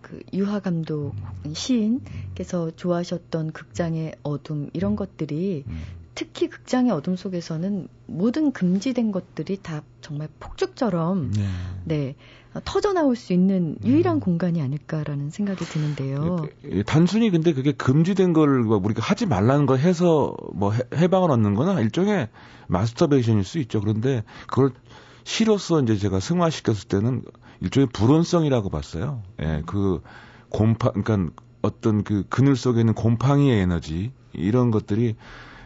그 0.00 0.20
유하 0.32 0.60
감독 0.60 1.14
음. 1.46 1.54
시인께서 1.54 2.70
좋아하셨던 2.72 3.52
극장의 3.52 4.16
어둠 4.22 4.68
이런 4.74 4.96
것들이 4.96 5.64
음. 5.66 5.82
특히 6.14 6.48
극장의 6.48 6.92
어둠 6.92 7.16
속에서는 7.16 7.88
모든 8.06 8.52
금지된 8.52 9.10
것들이 9.12 9.58
다 9.62 9.82
정말 10.00 10.28
폭죽처럼 10.38 11.32
네, 11.32 11.46
네 11.84 12.14
터져 12.64 12.92
나올 12.92 13.16
수 13.16 13.32
있는 13.32 13.76
유일한 13.84 14.18
음. 14.18 14.20
공간이 14.20 14.62
아닐까라는 14.62 15.30
생각이 15.30 15.64
드는데요. 15.64 16.46
예, 16.64 16.78
예, 16.78 16.82
단순히 16.84 17.30
근데 17.30 17.52
그게 17.52 17.72
금지된 17.72 18.32
걸뭐 18.32 18.80
우리가 18.84 19.02
하지 19.02 19.26
말라는 19.26 19.66
걸 19.66 19.78
해서 19.78 20.36
뭐 20.52 20.72
해, 20.72 21.08
방을 21.08 21.30
얻는 21.32 21.54
거나 21.54 21.80
일종의 21.80 22.28
마스터베이션일 22.68 23.42
수 23.42 23.58
있죠. 23.58 23.80
그런데 23.80 24.22
그걸 24.46 24.70
시로서 25.24 25.80
이제 25.80 25.96
제가 25.96 26.20
승화시켰을 26.20 26.88
때는 26.88 27.22
일종의 27.60 27.88
불온성이라고 27.92 28.68
봤어요. 28.68 29.22
예, 29.42 29.62
그 29.66 30.00
곰파, 30.48 30.92
그러니까 30.92 31.32
어떤 31.62 32.04
그 32.04 32.24
그늘 32.28 32.54
속에 32.54 32.80
있는 32.80 32.94
곰팡이의 32.94 33.58
에너지 33.58 34.12
이런 34.32 34.70
것들이 34.70 35.16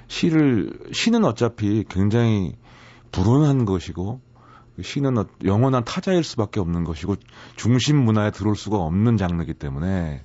시를 0.09 0.73
시는 0.93 1.25
어차피 1.25 1.85
굉장히 1.89 2.55
불온한 3.13 3.65
것이고 3.65 4.21
그 4.77 4.83
시는 4.83 5.19
어, 5.19 5.27
영원한 5.45 5.85
타자일 5.85 6.25
수밖에 6.25 6.61
없는 6.61 6.85
것이고 6.85 7.17
중심 7.57 8.03
문화에 8.05 8.31
들어올 8.31 8.57
수가 8.57 8.79
없는 8.79 9.17
장르이기 9.17 9.55
때문에 9.55 10.23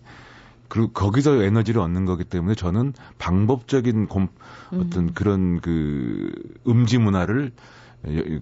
그리고 0.67 0.91
거기서 0.91 1.43
에너지를 1.43 1.81
얻는 1.81 2.05
거기 2.05 2.23
때문에 2.23 2.55
저는 2.55 2.93
방법적인 3.19 4.07
곰, 4.07 4.29
어떤 4.71 5.03
음. 5.03 5.13
그런 5.13 5.61
그 5.61 6.31
음지 6.67 6.97
문화를 6.97 7.51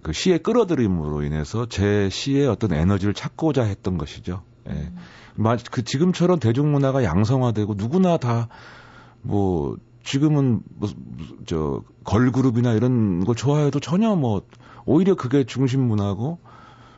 그 0.02 0.14
시에 0.14 0.38
끌어들임으로 0.38 1.24
인해서 1.24 1.66
제 1.66 2.10
시의 2.10 2.48
어떤 2.48 2.74
에너지를 2.74 3.14
찾고자 3.14 3.64
했던 3.64 3.98
것이죠. 3.98 4.44
예. 4.70 4.92
음. 5.36 5.58
그 5.72 5.84
지금처럼 5.84 6.40
대중문화가 6.40 7.04
양성화되고 7.04 7.74
누구나 7.76 8.18
다 8.18 8.48
뭐 9.22 9.78
지금은 10.04 10.62
뭐저 10.66 11.84
걸그룹이나 12.04 12.74
이런 12.74 13.24
거 13.24 13.34
좋아해도 13.34 13.80
전혀 13.80 14.16
뭐 14.16 14.44
오히려 14.86 15.16
그게 15.16 15.44
중심 15.44 15.82
문화고 15.82 16.40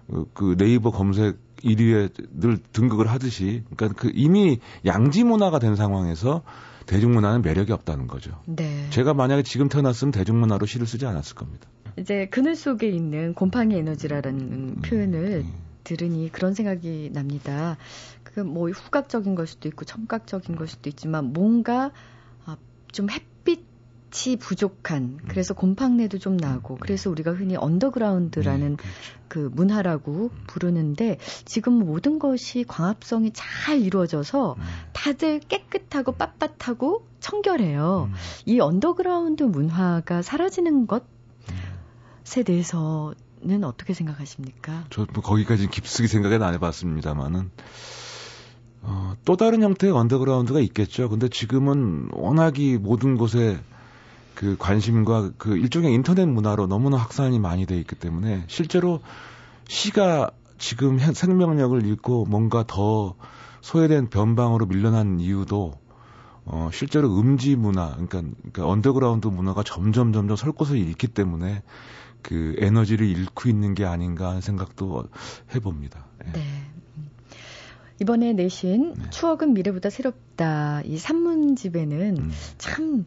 그, 0.08 0.30
그 0.34 0.58
네이버 0.58 0.92
검색 0.92 1.38
1위에 1.64 2.12
늘 2.40 2.58
등극을 2.58 3.08
하듯이 3.08 3.64
그러니까 3.76 4.02
그 4.02 4.12
이미 4.14 4.60
양지 4.86 5.24
문화가 5.24 5.60
된 5.60 5.76
상황에서 5.76 6.44
대중문화는 6.86 7.42
매력이 7.42 7.72
없다는 7.72 8.08
거죠. 8.08 8.38
네. 8.46 8.88
제가 8.90 9.14
만약에 9.14 9.44
지금 9.44 9.70
태어났으면 9.70 10.12
대중문화로 10.12 10.66
시를 10.66 10.86
쓰지 10.86 11.06
않았을 11.06 11.36
겁니다. 11.36 11.70
이제 11.98 12.28
그늘 12.30 12.56
속에 12.56 12.90
있는 12.90 13.34
곰팡이 13.34 13.76
에너지라는 13.76 14.40
음, 14.40 14.76
표현을 14.84 15.44
음. 15.46 15.54
들으니 15.86 16.30
그런 16.32 16.54
생각이 16.54 17.12
납니다. 17.14 17.78
그 18.34 18.42
뭐 18.42 18.70
후각적인 18.70 19.36
걸 19.36 19.48
수도 19.48 19.68
있고 19.70 19.86
청각적인 19.86 20.56
걸 20.56 20.68
수도 20.68 20.90
있지만 20.90 21.34
뭔가 21.34 21.86
아, 21.86 21.92
좀 22.94 23.10
햇빛이 23.10 24.38
부족한 24.40 25.04
음. 25.04 25.18
그래서 25.28 25.54
곰팡내도 25.54 26.20
좀 26.20 26.38
나고 26.38 26.78
그래서 26.80 27.10
우리가 27.10 27.34
흔히 27.34 27.58
언더그라운드라는 27.58 28.70
네, 28.70 28.76
그렇죠. 28.78 29.00
그 29.28 29.52
문화라고 29.52 30.30
부르는데 30.48 31.18
지금 31.44 31.74
모든 31.74 32.20
것이 32.20 32.64
광합성이 32.64 33.32
잘 33.34 33.82
이루어져서 33.82 34.56
다들 34.94 35.40
깨끗하고 35.40 36.14
빳빳하고 36.14 37.02
청결해요. 37.20 38.10
이 38.46 38.60
언더그라운드 38.60 39.44
문화가 39.44 40.22
사라지는 40.22 40.88
것에 40.88 42.44
대해서 42.46 43.14
는 43.46 43.66
어떻게 43.66 43.94
생각하십니까? 43.94 44.86
저뭐 44.90 45.08
거기까지 45.22 45.68
깊숙이 45.68 46.08
생각은 46.08 46.42
안 46.44 46.54
해봤습니다만은 46.54 47.52
어, 48.84 49.16
또 49.26 49.38
다른 49.38 49.64
형태의 49.64 49.94
언더그라운드가 49.94 50.60
있겠죠. 50.60 51.10
근데 51.10 51.30
지금은 51.30 52.10
워낙이 52.12 52.78
모든 52.78 53.18
곳에 53.18 53.58
그 54.36 54.58
관심과 54.60 55.32
그 55.38 55.58
일종의 55.58 55.94
인터넷 55.94 56.26
문화로 56.26 56.68
너무나 56.68 56.98
확산이 56.98 57.40
많이 57.40 57.66
돼 57.66 57.78
있기 57.78 57.96
때문에 57.96 58.44
실제로 58.48 59.00
시가 59.68 60.32
지금 60.58 61.00
생명력을 61.00 61.86
잃고 61.86 62.26
뭔가 62.26 62.64
더 62.68 63.16
소외된 63.62 64.10
변방으로 64.10 64.66
밀려난 64.66 65.20
이유도 65.20 65.74
어, 66.46 66.70
실제로 66.74 67.18
음지 67.18 67.56
문화, 67.56 67.92
그러니까, 67.92 68.22
그러니까 68.22 68.68
언더그라운드 68.68 69.28
문화가 69.28 69.64
점점 69.64 70.12
점점 70.12 70.36
설 70.36 70.52
곳을 70.52 70.78
잃기 70.78 71.08
때문에 71.08 71.64
그 72.22 72.56
에너지를 72.58 73.08
잃고 73.08 73.48
있는 73.48 73.74
게 73.76 73.86
아닌가 73.86 74.30
하는 74.30 74.42
생각도 74.42 75.06
해봅니다. 75.56 76.06
네. 76.34 76.73
네. 77.94 78.04
이번에 78.04 78.34
내신 78.34 78.94
네. 78.94 79.10
추억은 79.10 79.54
미래보다 79.54 79.90
새롭다 79.90 80.82
이 80.86 80.98
산문집에는 80.98 82.18
음. 82.18 82.32
참 82.58 83.06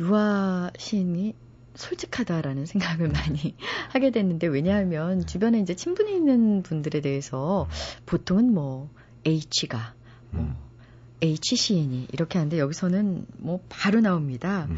유하 0.00 0.72
시인이 0.78 1.34
솔직하다라는 1.74 2.66
생각을 2.66 3.12
네. 3.12 3.20
많이 3.20 3.54
하게 3.90 4.10
됐는데 4.10 4.46
왜냐하면 4.46 5.20
네. 5.20 5.26
주변에 5.26 5.60
이제 5.60 5.74
친분이 5.74 6.14
있는 6.14 6.62
분들에 6.62 7.00
대해서 7.00 7.64
음. 7.64 8.02
보통은 8.06 8.52
뭐 8.52 8.90
H가 9.24 9.94
뭐 10.30 10.42
음. 10.42 10.56
H 11.22 11.56
시인이 11.56 12.08
이렇게 12.12 12.38
하는데 12.38 12.58
여기서는 12.58 13.26
뭐 13.38 13.60
바로 13.68 14.00
나옵니다. 14.00 14.66
음. 14.70 14.76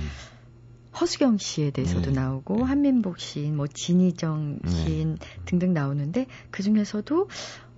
허수경 1.01 1.39
씨에 1.39 1.71
대해서도 1.71 2.13
네. 2.13 2.21
나오고 2.21 2.57
네. 2.59 2.63
한민복 2.63 3.19
시인, 3.19 3.57
뭐 3.57 3.67
진희정 3.67 4.59
네. 4.63 4.71
시인 4.71 5.19
등등 5.45 5.75
나오는데 5.75 6.27
그 6.51 6.63
중에서도 6.63 7.29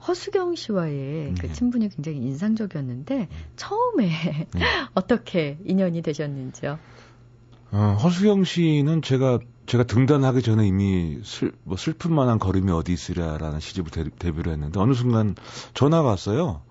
허수경 0.06 0.54
씨와의 0.54 1.34
그 1.38 1.46
네. 1.46 1.52
친분이 1.52 1.88
굉장히 1.90 2.18
인상적이었는데 2.18 3.16
네. 3.16 3.28
처음에 3.56 4.46
어떻게 4.94 5.58
인연이 5.64 6.02
되셨는지요? 6.02 6.78
어, 7.72 7.96
허수경 8.02 8.44
씨는 8.44 9.02
제가 9.02 9.40
제가 9.66 9.82
등단하기 9.82 10.42
전에 10.42 10.66
이미 10.66 11.18
슬, 11.24 11.52
뭐 11.64 11.76
슬픈 11.76 12.14
만한 12.14 12.38
걸음이 12.38 12.70
어디 12.70 12.92
있으랴라는 12.92 13.58
시집을 13.58 13.90
데, 13.90 14.04
데뷔를 14.16 14.52
했는데 14.52 14.78
어느 14.78 14.94
순간 14.94 15.34
전화가 15.74 16.08
왔어요. 16.08 16.62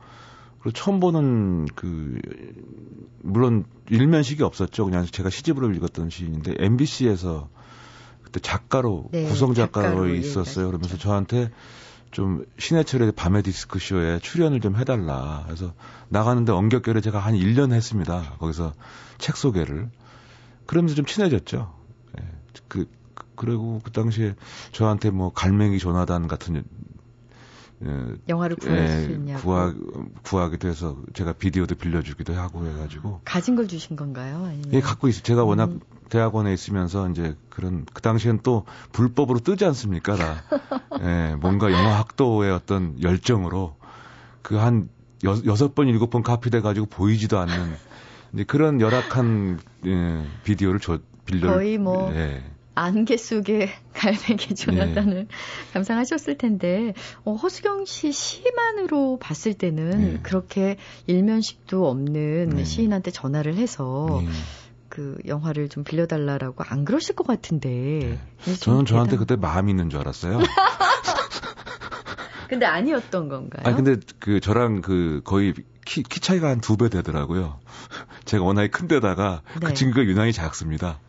그리고 0.66 0.80
처음 0.80 1.00
보는 1.00 1.68
그 1.76 2.20
물론 3.22 3.66
일면식이 3.92 4.42
없었죠. 4.42 4.86
그냥 4.86 5.06
제가 5.06 5.30
시집으로 5.30 5.72
읽었던 5.72 6.10
시인인데 6.10 6.56
MBC에서 6.58 7.50
그때 8.24 8.40
작가로 8.40 9.10
네, 9.12 9.26
구성 9.26 9.54
작가로, 9.54 9.90
작가로 9.90 10.16
있었어요. 10.16 10.66
그러면서 10.66 10.98
저한테 10.98 11.52
좀 12.10 12.48
신해철의 12.58 13.12
밤의 13.12 13.44
디스크 13.44 13.78
쇼에 13.78 14.18
출연을 14.18 14.60
좀 14.60 14.76
해달라. 14.76 15.44
그래서 15.46 15.76
나가는데 16.10 16.52
엉겹결에 16.52 17.00
제가 17.00 17.20
한 17.20 17.36
1년 17.36 17.72
했습니다. 17.72 18.34
거기서 18.40 18.74
책 19.20 19.38
소개를. 19.38 19.92
그러면서 20.66 20.96
좀 20.96 21.06
친해졌죠. 21.06 21.76
예. 22.20 22.24
그, 22.68 22.88
그, 23.14 23.26
그리고 23.36 23.82
그 23.84 23.92
당시에 23.92 24.34
저한테 24.72 25.12
뭐 25.12 25.32
갈매기 25.32 25.78
조나단 25.78 26.28
같은 26.28 26.56
예, 26.56 26.64
영화를 28.28 28.56
구할 28.56 28.80
예, 28.80 28.88
수 28.88 29.12
있냐고 29.12 29.42
구하, 29.42 29.74
구하기도 30.24 30.68
해서 30.68 30.98
제가 31.14 31.34
비디오도 31.34 31.76
빌려주기도 31.76 32.34
하고 32.34 32.66
해가지고 32.66 33.22
가진 33.26 33.56
걸 33.56 33.68
주신 33.68 33.96
건가요? 33.96 34.46
아니면? 34.46 34.74
예, 34.74 34.80
갖고 34.82 35.08
있어요. 35.08 35.24
제가 35.24 35.44
워낙 35.44 35.70
음. 35.70 35.80
대학원에 36.10 36.54
있으면서 36.54 37.10
이제 37.10 37.36
그런 37.50 37.86
그 37.94 38.02
당시엔 38.02 38.40
또 38.44 38.66
불법으로 38.92 39.40
뜨지 39.40 39.66
않습니까? 39.66 40.16
다 40.16 40.44
예, 41.02 41.36
뭔가 41.36 41.72
영화 41.72 42.00
학도의 42.00 42.52
어떤 42.52 43.02
열정으로 43.02 43.76
그 44.42 44.58
한 44.58 44.90
여섯 45.24 45.74
번 45.74 45.88
일곱 45.88 46.12
번 46.12 46.22
카피돼 46.22 46.62
가지고 46.62 46.86
보이지도 46.86 47.40
않는 47.40 47.76
이제 48.34 48.44
그런 48.44 48.80
열악한 48.80 49.60
예, 49.86 50.26
비디오를 50.44 50.80
저 50.80 51.00
빌려 51.26 51.52
거의 51.54 51.78
뭐 51.78 52.14
예. 52.14 52.44
안개 52.76 53.18
속에 53.18 53.70
갈매기 53.96 54.56
조나단을 54.56 55.14
네. 55.14 55.28
감상하셨을 55.74 56.38
텐데 56.38 56.94
어, 57.24 57.34
허수경 57.34 57.86
씨 57.86 58.12
시만으로 58.12 59.18
봤을 59.20 59.54
때는 59.54 60.14
네. 60.14 60.20
그렇게 60.22 60.78
일면식도 61.08 61.88
없는 61.90 62.50
네. 62.50 62.64
시인한테 62.66 63.12
전화를 63.12 63.56
해서 63.56 64.22
네. 64.22 64.28
그 64.90 65.18
영화를 65.26 65.70
좀 65.70 65.84
빌려달라라고 65.84 66.64
안 66.68 66.86
그러실 66.86 67.16
것 67.16 67.26
같은데 67.26 68.20
네. 68.46 68.56
저는 68.60 68.86
저한테 68.86 69.18
그때 69.18 69.36
마음이 69.36 69.72
있는 69.72 69.90
줄 69.90 70.00
알았어요. 70.02 70.40
근데 72.48 72.66
아니었던 72.66 73.28
건가요? 73.28 73.64
아 73.66 73.76
근데 73.76 73.96
그 74.20 74.40
저랑 74.40 74.82
그 74.82 75.22
거의 75.24 75.54
키, 75.86 76.04
키 76.04 76.20
차이가 76.20 76.50
한 76.50 76.62
두 76.62 76.78
배 76.78 76.90
되더라고요. 76.90 77.60
제가 78.26 78.44
워낙에 78.44 78.70
큰 78.70 78.88
데다가 78.88 79.42
그 79.54 79.60
네. 79.68 79.74
친구가 79.74 80.04
유난히 80.06 80.32
작습니다. 80.34 81.00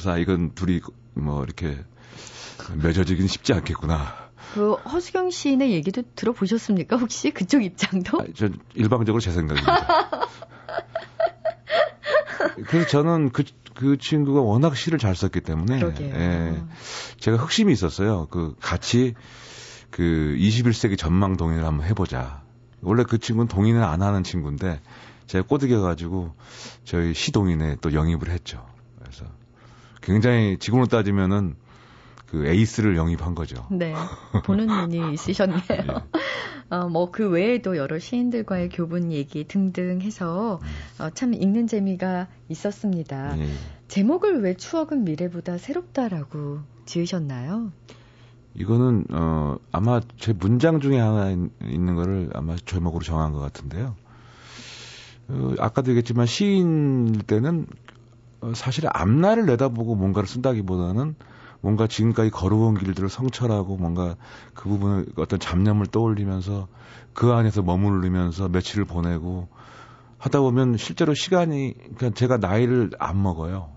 그래서 0.00 0.12
아, 0.12 0.16
이건 0.16 0.54
둘이 0.54 0.80
뭐 1.12 1.44
이렇게 1.44 1.78
맺어지기는 2.74 3.28
쉽지 3.28 3.52
않겠구나. 3.52 4.30
그 4.54 4.72
허수경 4.72 5.28
시인의 5.30 5.72
얘기도 5.72 6.02
들어보셨습니까? 6.16 6.96
혹시 6.96 7.30
그쪽 7.30 7.62
입장도? 7.62 8.18
아, 8.18 8.24
전 8.34 8.58
일방적으로 8.74 9.20
제 9.20 9.30
생각입니다. 9.30 10.26
그래서 12.66 12.88
저는 12.88 13.30
그, 13.30 13.44
그 13.74 13.98
친구가 13.98 14.40
워낙 14.40 14.74
시를 14.74 14.98
잘 14.98 15.14
썼기 15.14 15.42
때문에 15.42 15.80
예, 16.00 16.62
제가 17.18 17.36
흑심이 17.36 17.70
있었어요. 17.70 18.26
그 18.30 18.54
같이 18.58 19.14
그 19.90 20.34
21세기 20.38 20.96
전망 20.96 21.36
동인을 21.36 21.64
한번 21.64 21.86
해보자. 21.86 22.42
원래 22.80 23.04
그 23.04 23.18
친구는 23.18 23.48
동인을 23.48 23.84
안 23.84 24.00
하는 24.00 24.24
친구인데 24.24 24.80
제가 25.26 25.46
꼬드겨가지고 25.46 26.32
저희 26.84 27.12
시동인에 27.12 27.76
또 27.82 27.92
영입을 27.92 28.30
했죠. 28.30 28.64
굉장히 30.00 30.58
지금으로 30.58 30.86
따지면은 30.86 31.54
그 32.26 32.46
에이스를 32.46 32.96
영입한 32.96 33.34
거죠. 33.34 33.66
네. 33.70 33.92
보는 34.44 34.66
눈이 34.66 35.14
있으셨네요. 35.14 35.60
예. 35.72 35.84
어, 36.70 36.88
뭐 36.88 37.10
그 37.10 37.28
외에도 37.28 37.76
여러 37.76 37.98
시인들과의 37.98 38.68
교분 38.68 39.10
얘기 39.10 39.44
등등 39.44 40.00
해서 40.00 40.60
어, 41.00 41.10
참 41.10 41.34
읽는 41.34 41.66
재미가 41.66 42.28
있었습니다. 42.48 43.36
예. 43.38 43.48
제목을 43.88 44.42
왜 44.42 44.54
추억은 44.54 45.02
미래보다 45.04 45.58
새롭다라고 45.58 46.60
지으셨나요? 46.86 47.72
이거는 48.54 49.04
어 49.10 49.56
아마 49.72 50.00
제 50.18 50.32
문장 50.32 50.80
중에 50.80 50.98
하나 50.98 51.30
있는 51.30 51.94
거를 51.94 52.30
아마 52.34 52.56
제목으로 52.64 53.02
정한 53.02 53.32
것 53.32 53.40
같은데요. 53.40 53.96
어, 55.28 55.54
아까도 55.58 55.90
얘기했지만 55.90 56.26
시인일 56.26 57.22
때는 57.22 57.62
어, 57.62 57.99
사실 58.54 58.86
앞날을 58.92 59.46
내다보고 59.46 59.94
뭔가를 59.94 60.28
쓴다기보다는 60.28 61.14
뭔가 61.60 61.86
지금까지 61.86 62.30
걸어온 62.30 62.78
길들을 62.78 63.08
성찰하고 63.08 63.76
뭔가 63.76 64.16
그 64.54 64.68
부분을 64.68 65.06
어떤 65.16 65.38
잡념을 65.38 65.86
떠올리면서 65.86 66.68
그 67.12 67.32
안에서 67.32 67.62
머무르면서 67.62 68.48
며칠을 68.48 68.86
보내고 68.86 69.48
하다 70.18 70.40
보면 70.40 70.76
실제로 70.76 71.14
시간이 71.14 71.74
그러니까 71.96 72.10
제가 72.10 72.38
나이를 72.38 72.90
안 72.98 73.22
먹어요. 73.22 73.70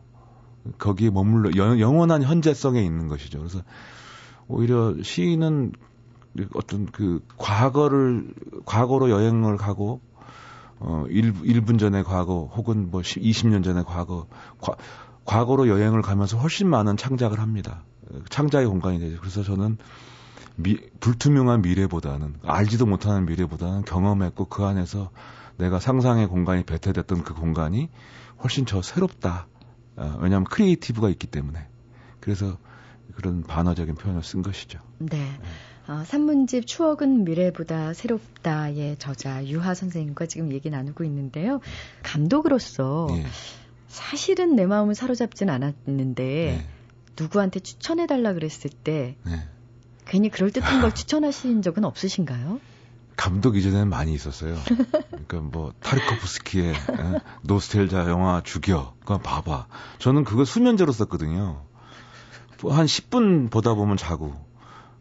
거기에 0.77 1.09
머물러 1.09 1.51
영 1.55 1.97
원한 1.97 2.23
현재성에 2.23 2.81
있는 2.81 3.07
것이죠. 3.07 3.39
그래서 3.39 3.59
오히려 4.47 4.93
시인은 5.01 5.73
어떤 6.55 6.85
그 6.87 7.21
과거를 7.37 8.33
과거로 8.65 9.09
여행을 9.09 9.57
가고 9.57 10.01
어 10.85 11.05
1, 11.09 11.33
1분 11.33 11.79
전의 11.79 12.03
과거 12.03 12.51
혹은 12.55 12.91
뭐 12.91 13.01
20년 13.01 13.63
전의 13.63 13.85
과거 13.85 14.27
과, 14.61 14.75
과거로 15.23 15.69
여행을 15.69 16.01
가면서 16.01 16.37
훨씬 16.37 16.69
많은 16.69 16.97
창작을 16.97 17.39
합니다. 17.39 17.83
창작의 18.29 18.67
공간이 18.67 18.99
되죠. 18.99 19.17
그래서 19.19 19.43
저는 19.43 19.77
미, 20.55 20.77
불투명한 20.99 21.61
미래보다는 21.61 22.35
알지도 22.43 22.85
못하는 22.85 23.25
미래보다는 23.25 23.85
경험했고 23.85 24.45
그 24.45 24.65
안에서 24.65 25.11
내가 25.57 25.79
상상의 25.79 26.27
공간이 26.27 26.63
배태됐던 26.63 27.23
그 27.23 27.33
공간이 27.33 27.89
훨씬 28.43 28.65
더 28.65 28.81
새롭다. 28.81 29.47
어, 29.95 30.17
왜냐하면 30.19 30.45
creative가 30.45 31.09
있기 31.09 31.27
때문에. 31.27 31.65
그래서 32.19 32.57
그런 33.15 33.43
반어적인 33.43 33.95
표현을 33.95 34.23
쓴 34.23 34.41
것이죠. 34.41 34.79
네. 34.99 35.17
네. 35.17 35.39
어, 35.87 36.03
산문집 36.05 36.65
추억은 36.65 37.25
미래보다 37.25 37.93
새롭다의 37.93 38.97
저자 38.99 39.45
유하 39.45 39.73
선생님과 39.73 40.27
지금 40.27 40.51
얘기 40.53 40.69
나누고 40.69 41.03
있는데요. 41.03 41.59
감독으로서 42.03 43.07
네. 43.09 43.25
사실은 43.87 44.55
내 44.55 44.65
마음을 44.65 44.95
사로잡진 44.95 45.49
않았는데 45.49 46.23
네. 46.23 46.67
누구한테 47.19 47.59
추천해 47.59 48.07
달라 48.07 48.33
그랬을 48.33 48.69
때 48.69 49.17
네. 49.25 49.47
괜히 50.05 50.29
그럴 50.29 50.51
듯한 50.51 50.81
걸 50.81 50.93
추천하신 50.93 51.61
적은 51.61 51.83
없으신가요? 51.83 52.59
감독 53.15 53.55
이전에는 53.55 53.89
많이 53.89 54.13
있었어요. 54.13 54.55
그러니까 54.65 55.39
뭐 55.41 55.73
타르코프스키의 55.81 56.71
에? 56.71 56.75
노스텔자 57.43 58.09
영화 58.09 58.41
죽여. 58.43 58.95
그거 59.01 59.19
봐봐. 59.19 59.67
저는 59.99 60.23
그거 60.23 60.45
수면제로 60.45 60.91
썼거든요. 60.91 61.63
한 62.69 62.85
10분 62.85 63.51
보다 63.51 63.73
보면 63.75 63.97
자고 63.97 64.33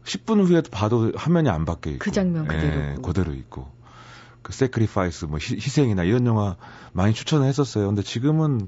10분 0.05 0.45
후에 0.47 0.61
봐도 0.61 1.11
화면이 1.15 1.49
안 1.49 1.65
바뀌어 1.65 1.93
있고 1.93 2.03
그 2.03 2.11
장면 2.11 2.47
그대로 2.47 2.79
예, 2.79 2.95
그대로 3.03 3.33
있고 3.33 3.67
그 4.41 4.51
Sacrifice 4.51 5.25
뭐 5.25 5.39
희, 5.39 5.55
희생이나 5.55 6.03
이런 6.03 6.25
영화 6.25 6.57
많이 6.91 7.13
추천을 7.13 7.47
했었어요. 7.47 7.87
근데 7.87 8.01
지금은 8.01 8.67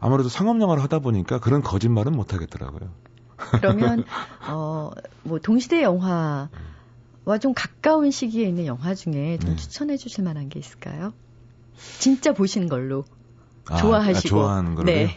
아무래도 0.00 0.28
상업 0.28 0.60
영화를 0.60 0.82
하다 0.82 1.00
보니까 1.00 1.38
그런 1.38 1.62
거짓말은 1.62 2.12
못 2.12 2.32
하겠더라고요. 2.32 2.90
그러면 3.36 4.04
어뭐 4.48 5.38
동시대 5.42 5.82
영화 5.82 6.48
와 7.24 7.38
좀 7.38 7.54
가까운 7.54 8.10
시기에 8.10 8.46
있는 8.48 8.66
영화 8.66 8.94
중에 8.94 9.38
좀 9.38 9.50
네. 9.50 9.56
추천해 9.56 9.96
주실 9.96 10.24
만한 10.24 10.48
게 10.48 10.58
있을까요? 10.58 11.12
진짜 11.98 12.32
보신 12.32 12.68
걸로 12.68 13.04
아, 13.68 13.76
좋아하시고 13.76 14.38
아, 14.38 14.42
좋아하는 14.42 14.74
걸로 14.74 14.86
네. 14.86 15.16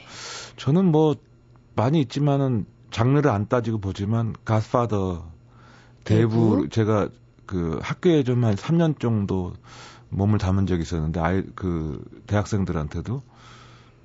저는 0.56 0.86
뭐 0.86 1.16
많이 1.76 2.00
있지만은 2.02 2.66
장르를 2.92 3.30
안 3.32 3.48
따지고 3.48 3.80
보지만 3.80 4.36
갓파더 4.46 5.32
대부? 6.06 6.68
제가 6.70 7.10
그 7.46 7.80
학교에 7.82 8.24
좀 8.24 8.44
한 8.44 8.56
3년 8.56 9.00
정도 9.00 9.54
몸을 10.10 10.40
담은 10.40 10.68
적이 10.68 10.84
있었는데 10.84 11.20
아이 11.20 11.44
그 11.56 12.04
대학생들한테도 12.28 13.22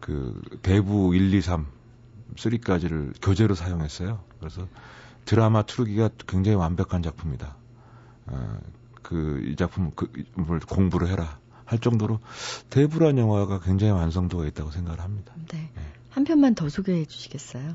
그 0.00 0.40
대부 0.62 1.14
1, 1.14 1.32
2, 1.32 1.40
3, 1.40 1.66
3까지를 2.36 3.14
교재로 3.22 3.54
사용했어요. 3.54 4.20
그래서 4.38 4.66
드라마 5.24 5.62
트루기가 5.62 6.10
굉장히 6.26 6.56
완벽한 6.56 7.02
작품이다. 7.02 7.56
어, 8.26 8.58
그이 9.02 9.56
작품 9.56 9.90
그뭘 9.92 10.60
공부를 10.60 11.08
해라 11.08 11.38
할 11.64 11.78
정도로 11.78 12.18
대부란 12.70 13.18
영화가 13.18 13.60
굉장히 13.60 13.92
완성도가 13.92 14.46
있다고 14.46 14.70
생각을 14.70 15.00
합니다. 15.00 15.32
네. 15.52 15.70
네. 15.74 15.82
한 16.10 16.24
편만 16.24 16.54
더 16.54 16.68
소개해 16.68 17.04
주시겠어요? 17.04 17.74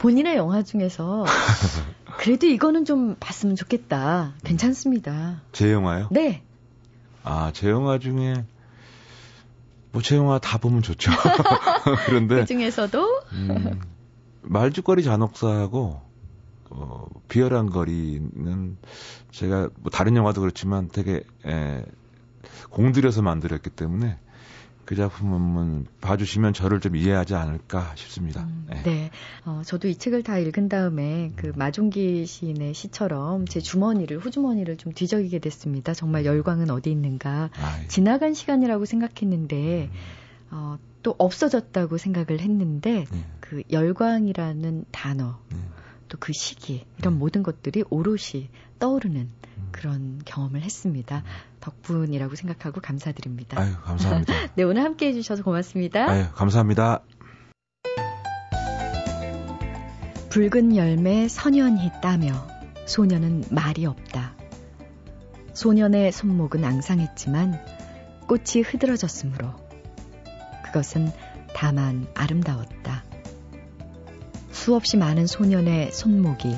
본인의 0.00 0.36
영화 0.36 0.62
중에서 0.62 1.24
그래도 2.18 2.46
이거는 2.46 2.84
좀 2.84 3.16
봤으면 3.20 3.54
좋겠다. 3.54 4.32
괜찮습니다. 4.44 5.42
제 5.52 5.72
영화요? 5.72 6.08
네. 6.10 6.42
아, 7.22 7.50
제 7.54 7.68
영화 7.70 7.98
중에 7.98 8.44
뭐 9.92 10.02
제 10.02 10.16
영화 10.16 10.38
다 10.38 10.56
보면 10.58 10.82
좋죠. 10.82 11.10
그런데 12.06 12.36
그 12.36 12.44
중에서도 12.46 13.20
음, 13.32 13.80
말죽거리 14.42 15.02
잔혹사하고 15.02 16.00
어, 16.70 17.06
비열한 17.28 17.68
거리는 17.68 18.76
제가 19.32 19.68
뭐 19.80 19.90
다른 19.90 20.16
영화도 20.16 20.40
그렇지만 20.40 20.88
되게 20.88 21.22
에, 21.46 21.84
공들여서 22.70 23.20
만들었기 23.22 23.70
때문에 23.70 24.16
그 24.90 24.96
작품은 24.96 25.86
봐주시면 26.00 26.52
저를 26.52 26.80
좀 26.80 26.96
이해하지 26.96 27.36
않을까 27.36 27.92
싶습니다. 27.94 28.42
음, 28.42 28.66
네. 28.68 28.82
네. 28.82 29.10
어, 29.44 29.62
저도 29.64 29.86
이 29.86 29.94
책을 29.94 30.24
다 30.24 30.36
읽은 30.36 30.68
다음에 30.68 31.30
그 31.36 31.46
음. 31.46 31.52
마종기 31.54 32.26
시인의 32.26 32.74
시처럼 32.74 33.46
제 33.46 33.60
주머니를, 33.60 34.18
후주머니를 34.18 34.78
좀 34.78 34.92
뒤적이게 34.92 35.38
됐습니다. 35.38 35.94
정말 35.94 36.24
열광은 36.24 36.70
어디 36.70 36.90
있는가. 36.90 37.50
아이. 37.54 37.86
지나간 37.86 38.34
시간이라고 38.34 38.84
생각했는데, 38.84 39.90
음. 39.92 39.98
어, 40.50 40.76
또 41.04 41.14
없어졌다고 41.18 41.96
생각을 41.96 42.40
했는데, 42.40 43.04
네. 43.08 43.24
그 43.38 43.62
열광이라는 43.70 44.86
단어, 44.90 45.38
네. 45.50 45.58
또그 46.08 46.32
시기, 46.32 46.84
이런 46.98 47.14
네. 47.14 47.18
모든 47.20 47.44
것들이 47.44 47.84
오롯이 47.90 48.48
떠오르는 48.80 49.20
음. 49.20 49.32
그런 49.72 50.20
경험을 50.24 50.62
했습니다. 50.62 51.18
음. 51.18 51.22
덕분이라고 51.60 52.34
생각하고 52.34 52.80
감사드립니다. 52.80 53.60
아유, 53.60 53.72
감사합니다. 53.82 54.32
네, 54.56 54.62
오늘 54.62 54.82
함께 54.82 55.08
해주셔서 55.08 55.42
고맙습니다. 55.42 56.08
아유, 56.08 56.24
감사합니다. 56.34 57.02
붉은 60.30 60.76
열매 60.76 61.26
선연히 61.28 61.90
따며 62.00 62.46
소년은 62.86 63.44
말이 63.50 63.84
없다. 63.84 64.34
소년의 65.54 66.12
손목은 66.12 66.64
앙상했지만 66.64 67.60
꽃이 68.28 68.62
흐드러졌으므로 68.64 69.54
그것은 70.64 71.10
다만 71.54 72.06
아름다웠다. 72.14 73.04
수없이 74.52 74.96
많은 74.96 75.26
소년의 75.26 75.92
손목이 75.92 76.56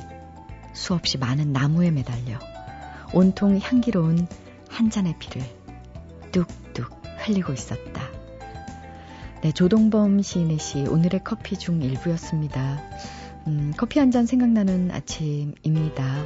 수없이 0.75 1.19
많은 1.19 1.53
나무에 1.53 1.91
매달려 1.91 2.52
온통 3.13 3.59
향기로운 3.59 4.27
한 4.69 4.91
잔의 4.91 5.15
피를 5.19 5.43
뚝뚝 6.33 6.91
흘리고 7.19 7.53
있었다. 7.53 8.09
네, 9.43 9.53
조동범 9.53 10.23
시인의 10.23 10.59
시 10.59 10.83
오늘의 10.87 11.23
커피 11.25 11.57
중 11.59 11.83
일부였습니다. 11.83 12.81
음, 13.49 13.73
커피 13.77 13.99
한 13.99 14.11
잔 14.11 14.25
생각나는 14.27 14.91
아침입니다. 14.93 16.25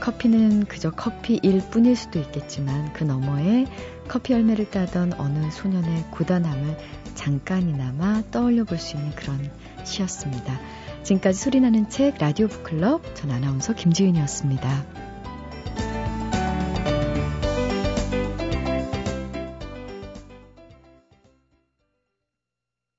커피는 0.00 0.64
그저 0.66 0.90
커피일 0.90 1.62
뿐일 1.70 1.96
수도 1.96 2.18
있겠지만 2.18 2.92
그 2.92 3.04
너머에 3.04 3.66
커피 4.08 4.32
열매를 4.32 4.70
따던 4.70 5.14
어느 5.14 5.50
소년의 5.50 6.04
고단함을 6.10 6.76
잠깐이나마 7.14 8.22
떠올려 8.30 8.64
볼 8.64 8.78
수 8.78 8.96
있는 8.96 9.12
그런 9.14 9.50
시였습니다. 9.84 10.60
지금까지 11.04 11.38
소리나는 11.38 11.88
책 11.88 12.18
라디오 12.18 12.48
북클럽 12.48 13.14
전 13.14 13.30
아나운서 13.30 13.74
김지윤이었습니다. 13.74 15.01